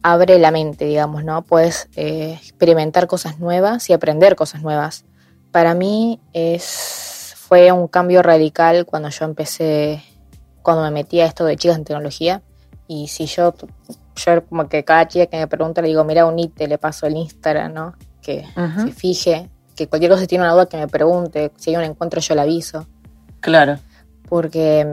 abre 0.02 0.38
la 0.38 0.50
mente, 0.50 0.86
digamos, 0.86 1.22
¿no? 1.22 1.42
Puedes 1.42 1.90
eh, 1.94 2.38
experimentar 2.40 3.06
cosas 3.06 3.38
nuevas 3.38 3.90
y 3.90 3.92
aprender 3.92 4.34
cosas 4.34 4.62
nuevas. 4.62 5.04
Para 5.52 5.74
mí 5.74 6.22
es, 6.32 7.34
fue 7.36 7.70
un 7.70 7.86
cambio 7.86 8.22
radical 8.22 8.86
cuando 8.86 9.10
yo 9.10 9.26
empecé, 9.26 10.02
cuando 10.62 10.82
me 10.84 10.90
metí 10.90 11.20
a 11.20 11.26
esto 11.26 11.44
de 11.44 11.58
chicas 11.58 11.76
en 11.76 11.84
tecnología. 11.84 12.40
Y 12.88 13.08
si 13.08 13.26
yo, 13.26 13.54
yo 14.16 14.46
como 14.46 14.66
que 14.66 14.84
cada 14.84 15.06
chica 15.06 15.26
que 15.26 15.36
me 15.36 15.46
pregunta 15.46 15.82
le 15.82 15.88
digo, 15.88 16.02
mira, 16.02 16.24
unite, 16.24 16.66
le 16.66 16.78
paso 16.78 17.06
el 17.06 17.18
Instagram, 17.18 17.74
¿no? 17.74 17.94
Que 18.22 18.46
se 18.78 18.90
fije, 18.90 19.50
que 19.76 19.86
cualquier 19.86 20.12
cosa 20.12 20.22
si 20.22 20.28
tiene 20.28 20.44
una 20.44 20.54
duda 20.54 20.64
que 20.64 20.78
me 20.78 20.88
pregunte, 20.88 21.52
si 21.56 21.70
hay 21.70 21.76
un 21.76 21.84
encuentro 21.84 22.22
yo 22.22 22.34
le 22.34 22.40
aviso. 22.40 22.86
Claro. 23.40 23.78
Porque 24.30 24.86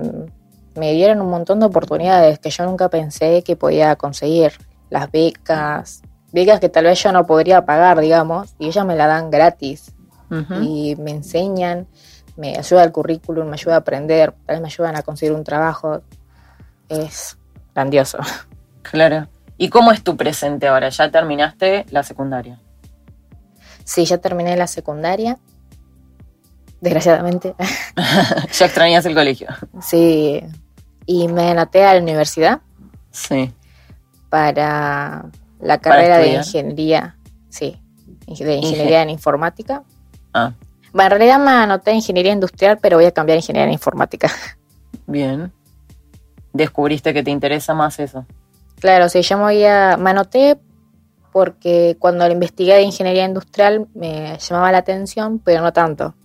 me 0.76 0.94
dieron 0.94 1.22
un 1.22 1.30
montón 1.30 1.60
de 1.60 1.66
oportunidades 1.66 2.40
que 2.40 2.50
yo 2.50 2.66
nunca 2.66 2.90
pensé 2.90 3.44
que 3.44 3.56
podía 3.56 3.96
conseguir. 3.96 4.54
Las 4.90 5.12
becas, 5.12 6.02
becas 6.32 6.60
que 6.60 6.70
tal 6.70 6.86
vez 6.86 7.02
yo 7.02 7.12
no 7.12 7.26
podría 7.26 7.66
pagar, 7.66 8.00
digamos, 8.00 8.56
y 8.60 8.68
ellas 8.68 8.86
me 8.86 8.96
la 8.96 9.08
dan 9.08 9.32
gratis. 9.32 9.94
Y 10.62 10.96
me 10.96 11.12
enseñan, 11.12 11.88
me 12.38 12.58
ayuda 12.58 12.86
el 12.86 12.94
currículum, 12.94 13.48
me 13.48 13.56
ayuda 13.56 13.76
a 13.76 13.78
aprender, 13.80 14.34
tal 14.46 14.56
vez 14.56 14.62
me 14.62 14.68
ayudan 14.68 14.96
a 14.96 15.02
conseguir 15.02 15.36
un 15.36 15.44
trabajo. 15.44 16.02
Es 16.88 17.38
grandioso. 17.76 18.18
Claro. 18.82 19.28
¿Y 19.58 19.70
cómo 19.70 19.92
es 19.92 20.04
tu 20.04 20.16
presente 20.16 20.68
ahora? 20.68 20.88
¿Ya 20.88 21.12
terminaste 21.12 21.86
la 21.92 22.04
secundaria? 22.04 22.60
Sí, 23.84 24.06
ya 24.06 24.20
terminé 24.20 24.56
la 24.56 24.68
secundaria 24.68 25.38
desgraciadamente. 26.82 27.56
ya 28.52 28.66
extrañas 28.66 29.06
el 29.06 29.14
colegio. 29.14 29.48
Sí, 29.82 30.44
y 31.12 31.28
me 31.28 31.50
anoté 31.50 31.84
a 31.84 31.94
la 31.94 32.02
universidad. 32.02 32.62
Sí. 33.12 33.52
Para 34.30 35.26
la 35.60 35.78
carrera 35.80 36.20
de 36.20 36.36
ingeniería, 36.36 37.18
sí, 37.50 37.78
de 38.26 38.56
ingeniería 38.56 39.02
en 39.02 39.10
informática. 39.10 39.84
Ah. 40.34 40.54
Bueno, 40.94 41.16
en 41.16 41.20
realidad 41.20 41.40
me 41.40 41.52
anoté 41.52 41.92
en 41.92 41.98
ingeniería 41.98 42.32
industrial, 42.32 42.80
pero 42.82 42.96
voy 42.96 43.06
a 43.06 43.12
cambiar 43.12 43.36
a 43.36 43.40
ingeniería 43.40 43.68
en 43.68 43.74
informática. 43.74 44.32
Bien. 45.06 45.52
¿Descubriste 46.54 47.14
que 47.14 47.24
te 47.24 47.32
interesa 47.32 47.74
más 47.74 48.00
eso? 48.00 48.26
Claro, 48.80 49.10
sí, 49.10 49.22
yo 49.22 49.38
me, 49.38 49.44
voy 49.44 49.66
a, 49.66 49.98
me 49.98 50.12
anoté 50.12 50.58
porque 51.34 51.98
cuando 52.00 52.26
lo 52.26 52.34
investigué 52.34 52.76
de 52.76 52.84
ingeniería 52.84 53.26
industrial 53.26 53.88
me 53.94 54.38
llamaba 54.38 54.72
la 54.72 54.78
atención, 54.78 55.40
pero 55.40 55.62
no 55.62 55.74
tanto. 55.74 56.16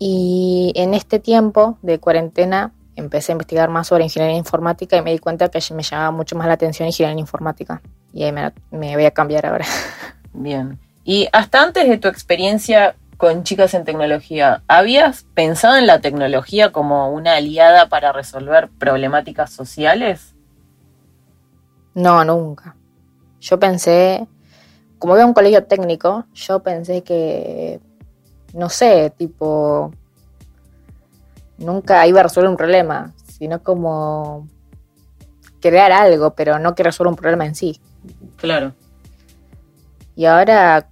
Y 0.00 0.72
en 0.74 0.92
este 0.92 1.20
tiempo 1.20 1.78
de 1.82 2.00
cuarentena 2.00 2.72
empecé 2.96 3.32
a 3.32 3.34
investigar 3.34 3.68
más 3.68 3.88
sobre 3.88 4.04
ingeniería 4.04 4.36
informática 4.36 4.96
y 4.96 5.02
me 5.02 5.12
di 5.12 5.18
cuenta 5.18 5.48
que 5.48 5.60
me 5.74 5.82
llamaba 5.82 6.10
mucho 6.10 6.36
más 6.36 6.46
la 6.46 6.54
atención 6.54 6.86
ingeniería 6.86 7.20
informática. 7.20 7.82
Y 8.12 8.24
ahí 8.24 8.32
me, 8.32 8.52
voy 8.70 9.04
a 9.04 9.10
cambiar 9.10 9.46
ahora. 9.46 9.66
Bien. 10.32 10.78
Y 11.04 11.28
hasta 11.32 11.62
antes 11.62 11.88
de 11.88 11.98
tu 11.98 12.08
experiencia 12.08 12.96
con 13.16 13.44
chicas 13.44 13.74
en 13.74 13.84
tecnología, 13.84 14.62
¿habías 14.66 15.24
pensado 15.34 15.76
en 15.76 15.86
la 15.86 16.00
tecnología 16.00 16.72
como 16.72 17.10
una 17.10 17.36
aliada 17.36 17.88
para 17.88 18.12
resolver 18.12 18.68
problemáticas 18.78 19.50
sociales? 19.50 20.34
No, 21.94 22.24
nunca. 22.24 22.76
Yo 23.40 23.58
pensé, 23.58 24.26
como 24.98 25.14
veo 25.14 25.26
un 25.26 25.34
colegio 25.34 25.64
técnico, 25.64 26.24
yo 26.34 26.60
pensé 26.60 27.02
que 27.02 27.80
no 28.54 28.68
sé, 28.68 29.10
tipo, 29.10 29.92
nunca 31.58 32.06
iba 32.06 32.20
a 32.20 32.24
resolver 32.24 32.50
un 32.50 32.56
problema, 32.56 33.12
sino 33.26 33.62
como 33.62 34.48
crear 35.60 35.92
algo, 35.92 36.34
pero 36.34 36.58
no 36.58 36.74
que 36.74 36.82
resuelva 36.82 37.10
un 37.10 37.16
problema 37.16 37.46
en 37.46 37.54
sí. 37.54 37.80
Claro. 38.36 38.72
Y 40.16 40.26
ahora 40.26 40.88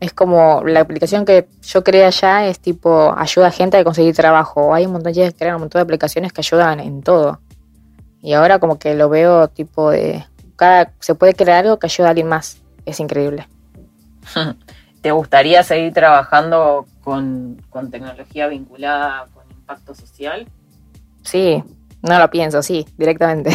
es 0.00 0.12
como 0.12 0.62
la 0.64 0.80
aplicación 0.80 1.24
que 1.24 1.48
yo 1.62 1.82
creé 1.82 2.04
allá 2.04 2.46
es 2.46 2.58
tipo 2.58 3.14
ayuda 3.16 3.46
a 3.46 3.50
gente 3.50 3.76
a 3.76 3.84
conseguir 3.84 4.14
trabajo. 4.14 4.74
Hay 4.74 4.86
un 4.86 4.92
montón 4.92 5.12
de 5.12 5.24
que 5.24 5.32
crean 5.32 5.56
un 5.56 5.62
montón 5.62 5.78
de 5.78 5.84
aplicaciones 5.84 6.32
que 6.32 6.40
ayudan 6.40 6.80
en 6.80 7.02
todo. 7.02 7.40
Y 8.20 8.32
ahora 8.32 8.58
como 8.58 8.78
que 8.78 8.94
lo 8.94 9.08
veo 9.08 9.48
tipo 9.48 9.90
de 9.90 10.24
cada 10.56 10.92
se 11.00 11.14
puede 11.14 11.34
crear 11.34 11.64
algo 11.64 11.78
que 11.78 11.86
ayuda 11.86 12.08
a 12.08 12.10
alguien 12.10 12.28
más. 12.28 12.58
Es 12.84 13.00
increíble. 13.00 13.48
¿Te 15.00 15.12
gustaría 15.12 15.62
seguir 15.62 15.92
trabajando 15.92 16.86
con, 17.02 17.62
tecnología 17.90 18.48
vinculada 18.48 19.26
con 19.33 19.33
impacto 19.64 19.94
social? 19.94 20.46
Sí, 21.22 21.64
no 22.02 22.18
lo 22.18 22.30
pienso, 22.30 22.62
sí, 22.62 22.86
directamente. 22.96 23.50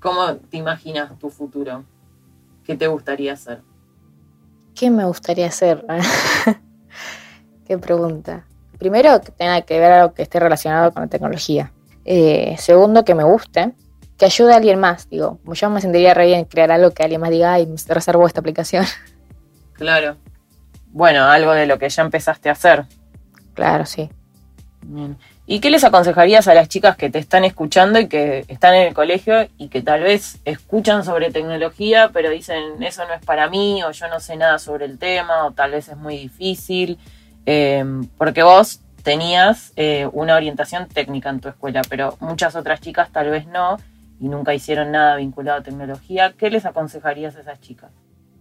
¿Cómo 0.00 0.36
te 0.36 0.56
imaginas 0.56 1.18
tu 1.18 1.30
futuro? 1.30 1.84
¿Qué 2.64 2.76
te 2.76 2.86
gustaría 2.86 3.32
hacer? 3.32 3.60
¿Qué 4.74 4.90
me 4.90 5.04
gustaría 5.04 5.46
hacer? 5.46 5.84
Qué 7.66 7.76
pregunta. 7.78 8.46
Primero, 8.78 9.20
que 9.20 9.32
tenga 9.32 9.60
que 9.62 9.78
ver 9.78 9.92
algo 9.92 10.14
que 10.14 10.22
esté 10.22 10.40
relacionado 10.40 10.92
con 10.92 11.02
la 11.02 11.08
tecnología. 11.08 11.72
Eh, 12.04 12.56
segundo, 12.58 13.04
que 13.04 13.14
me 13.14 13.24
guste. 13.24 13.74
Que 14.16 14.26
ayude 14.26 14.52
a 14.52 14.56
alguien 14.56 14.78
más. 14.78 15.08
Digo, 15.08 15.38
yo 15.44 15.70
me 15.70 15.80
sentiría 15.80 16.14
re 16.14 16.26
bien 16.26 16.44
crear 16.44 16.70
algo 16.70 16.90
que 16.90 17.02
alguien 17.02 17.20
más 17.20 17.30
diga, 17.30 17.54
ay, 17.54 17.66
me 17.66 17.76
reservo 17.94 18.26
esta 18.26 18.40
aplicación. 18.40 18.84
Claro 19.72 20.16
bueno, 20.92 21.24
algo 21.24 21.52
de 21.52 21.66
lo 21.66 21.78
que 21.78 21.88
ya 21.88 22.02
empezaste 22.02 22.48
a 22.48 22.52
hacer. 22.52 22.86
Claro, 23.54 23.86
sí. 23.86 24.10
¿Y 25.52 25.60
qué 25.60 25.68
les 25.68 25.84
aconsejarías 25.84 26.48
a 26.48 26.54
las 26.54 26.70
chicas 26.70 26.96
que 26.96 27.10
te 27.10 27.18
están 27.18 27.44
escuchando 27.44 28.00
y 28.00 28.08
que 28.08 28.46
están 28.48 28.72
en 28.72 28.86
el 28.86 28.94
colegio 28.94 29.46
y 29.58 29.68
que 29.68 29.82
tal 29.82 30.02
vez 30.02 30.40
escuchan 30.46 31.04
sobre 31.04 31.30
tecnología, 31.30 32.08
pero 32.10 32.30
dicen 32.30 32.82
eso 32.82 33.06
no 33.06 33.12
es 33.12 33.22
para 33.22 33.50
mí 33.50 33.82
o 33.82 33.90
yo 33.90 34.08
no 34.08 34.18
sé 34.18 34.36
nada 34.36 34.58
sobre 34.58 34.86
el 34.86 34.98
tema 34.98 35.44
o 35.44 35.50
tal 35.50 35.72
vez 35.72 35.90
es 35.90 35.98
muy 35.98 36.16
difícil? 36.16 36.98
Em, 37.44 38.06
porque 38.16 38.42
vos 38.42 38.80
tenías 39.02 39.74
eh, 39.76 40.08
una 40.14 40.36
orientación 40.36 40.88
técnica 40.88 41.28
en 41.28 41.40
tu 41.40 41.50
escuela, 41.50 41.82
pero 41.86 42.16
muchas 42.20 42.56
otras 42.56 42.80
chicas 42.80 43.10
tal 43.12 43.28
vez 43.28 43.46
no 43.46 43.76
y 44.20 44.28
nunca 44.28 44.54
hicieron 44.54 44.90
nada 44.90 45.16
vinculado 45.16 45.58
a 45.58 45.62
tecnología. 45.62 46.32
¿Qué 46.32 46.48
les 46.48 46.64
aconsejarías 46.64 47.36
a 47.36 47.40
esas 47.40 47.60
chicas? 47.60 47.90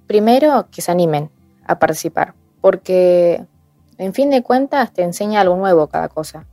Primero, 0.08 0.70
que 0.72 0.82
se 0.82 0.94
animen 0.94 1.30
a 1.68 1.78
participar 1.78 2.36
porque 2.62 3.44
en 3.98 4.14
fin 4.14 4.30
de 4.30 4.44
cuentas 4.44 4.94
te 4.94 5.04
enseña 5.04 5.42
algo 5.42 5.58
nuevo 5.58 5.88
cada 5.88 6.08
cosa. 6.08 6.46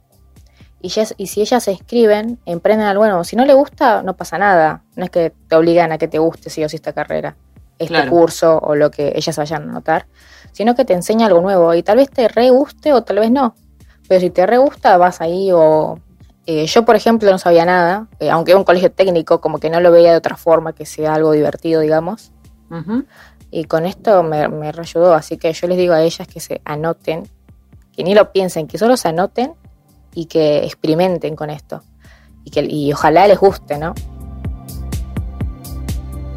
Y, 0.81 0.93
y 1.17 1.27
si 1.27 1.41
ellas 1.41 1.65
se 1.65 1.73
inscriben, 1.73 2.39
emprenden 2.47 2.87
algo 2.87 3.05
nuevo. 3.05 3.25
Si 3.25 3.35
no 3.37 3.45
le 3.45 3.55
gusta, 3.55 4.03
no 4.03 4.15
pasa 4.15 4.39
nada. 4.39 4.83
No 4.95 5.05
es 5.05 5.11
que 5.11 5.33
te 5.49 5.57
obligan 5.57 5.93
a 5.93 5.99
que 5.99 6.09
te 6.09 6.19
guste 6.19 6.51
si 6.51 6.65
o 6.65 6.69
si 6.69 6.77
esta 6.77 6.93
carrera, 6.93 7.37
este 7.79 8.09
curso 8.09 8.59
o 8.59 8.75
lo 8.75 8.91
que 8.91 9.13
ellas 9.15 9.37
vayan 9.37 9.69
a 9.69 9.73
notar, 9.73 10.07
sino 10.53 10.75
que 10.75 10.85
te 10.85 10.95
enseña 10.95 11.27
algo 11.27 11.41
nuevo 11.41 11.75
y 11.75 11.83
tal 11.83 11.97
vez 11.97 12.11
te 12.11 12.29
re 12.29 12.51
guste 12.51 12.93
o 12.93 13.03
tal 13.03 13.19
vez 13.19 13.31
no. 13.31 13.55
Pero 14.09 14.21
si 14.21 14.31
te 14.31 14.47
re 14.47 14.59
gusta, 14.59 14.97
vas 14.97 15.21
ahí 15.21 15.51
o... 15.53 15.99
Eh, 16.47 16.67
yo, 16.67 16.85
por 16.87 16.97
ejemplo, 16.97 17.31
no 17.31 17.37
sabía 17.37 17.67
nada, 17.67 18.07
eh, 18.21 18.31
aunque 18.31 18.53
era 18.53 18.59
un 18.59 18.65
colegio 18.65 18.91
técnico, 18.91 19.39
como 19.41 19.59
que 19.59 19.69
no 19.69 19.81
lo 19.81 19.93
veía 19.93 20.13
de 20.13 20.17
otra 20.17 20.37
forma, 20.37 20.73
que 20.73 20.87
sea 20.87 21.13
algo 21.13 21.33
divertido, 21.33 21.83
digamos. 21.83 22.33
Y 23.51 23.65
con 23.65 23.85
esto 23.85 24.23
me, 24.23 24.49
me 24.49 24.73
reayudó, 24.73 25.13
así 25.13 25.37
que 25.37 25.53
yo 25.53 25.67
les 25.69 25.77
digo 25.77 25.93
a 25.93 26.03
ellas 26.03 26.27
que 26.27 26.41
se 26.41 26.63
anoten, 26.65 27.29
que 27.93 28.03
ni 28.03 28.15
lo 28.15 28.33
piensen, 28.33 28.67
que 28.67 28.79
solo 28.79 28.97
se 28.97 29.09
anoten 29.09 29.55
y 30.15 30.27
que 30.27 30.65
experimenten 30.65 31.37
con 31.37 31.51
esto. 31.51 31.83
Y, 32.45 32.51
que, 32.51 32.67
y 32.69 32.93
ojalá 32.93 33.27
les 33.27 33.39
guste, 33.39 33.79
¿no? 33.79 33.95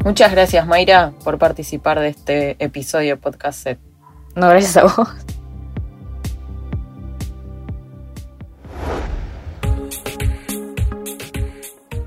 Muchas 0.04 0.32
gracias, 0.32 0.66
Mayra, 0.66 1.12
por 1.22 1.38
participar 1.38 2.00
de 2.00 2.08
este 2.08 2.56
episodio 2.58 3.20
podcast 3.20 3.62
set. 3.62 3.78
No, 4.34 4.48
gracias 4.48 4.76
a 4.76 4.82
vos. 4.84 5.08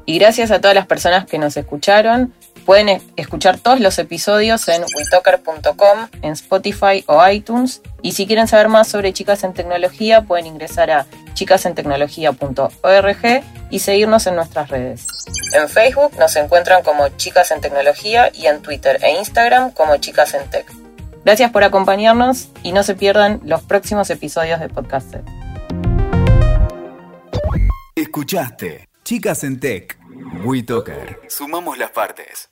Y 0.06 0.19
gracias 0.19 0.51
a 0.51 0.62
todas 0.62 0.75
las 0.75 0.86
personas 0.86 1.25
que 1.25 1.39
nos 1.39 1.58
escucharon. 1.58 2.34
Pueden 2.65 3.01
escuchar 3.15 3.60
todos 3.60 3.80
los 3.80 3.97
episodios 3.99 4.67
en 4.67 4.84
witoker.com, 4.84 6.08
en 6.23 6.32
Spotify 6.32 7.04
o 7.06 7.23
iTunes. 7.28 7.84
Y 8.01 8.13
si 8.13 8.25
quieren 8.25 8.47
saber 8.47 8.69
más 8.69 8.88
sobre 8.88 9.13
Chicas 9.13 9.43
en 9.43 9.54
Tecnología, 9.54 10.23
pueden 10.23 10.47
ingresar 10.47 10.89
a 10.89 11.06
chicasentecnología.org 11.36 13.43
y 13.69 13.80
seguirnos 13.80 14.25
en 14.25 14.36
nuestras 14.36 14.69
redes. 14.69 15.06
En 15.54 15.69
Facebook 15.69 16.17
nos 16.17 16.36
encuentran 16.36 16.82
como 16.84 17.08
Chicas 17.10 17.51
en 17.51 17.62
Tecnología 17.62 18.32
y 18.34 18.47
en 18.47 18.63
Twitter 18.63 18.97
e 19.04 19.12
Instagram 19.19 19.69
como 19.71 19.97
Chicas 19.97 20.34
en 20.34 20.49
Tech. 20.49 20.65
Gracias 21.23 21.51
por 21.51 21.63
acompañarnos 21.63 22.47
y 22.63 22.71
no 22.71 22.82
se 22.84 22.95
pierdan 22.95 23.41
los 23.43 23.62
próximos 23.62 24.10
episodios 24.10 24.60
de 24.60 24.69
Podcast 24.69 25.17
Escuchaste 27.95 28.89
Chicas 29.04 29.43
en 29.43 29.60
Tech. 29.60 29.99
WeToker. 30.43 31.21
Sumamos 31.30 31.78
las 31.78 31.91
partes. 31.91 32.49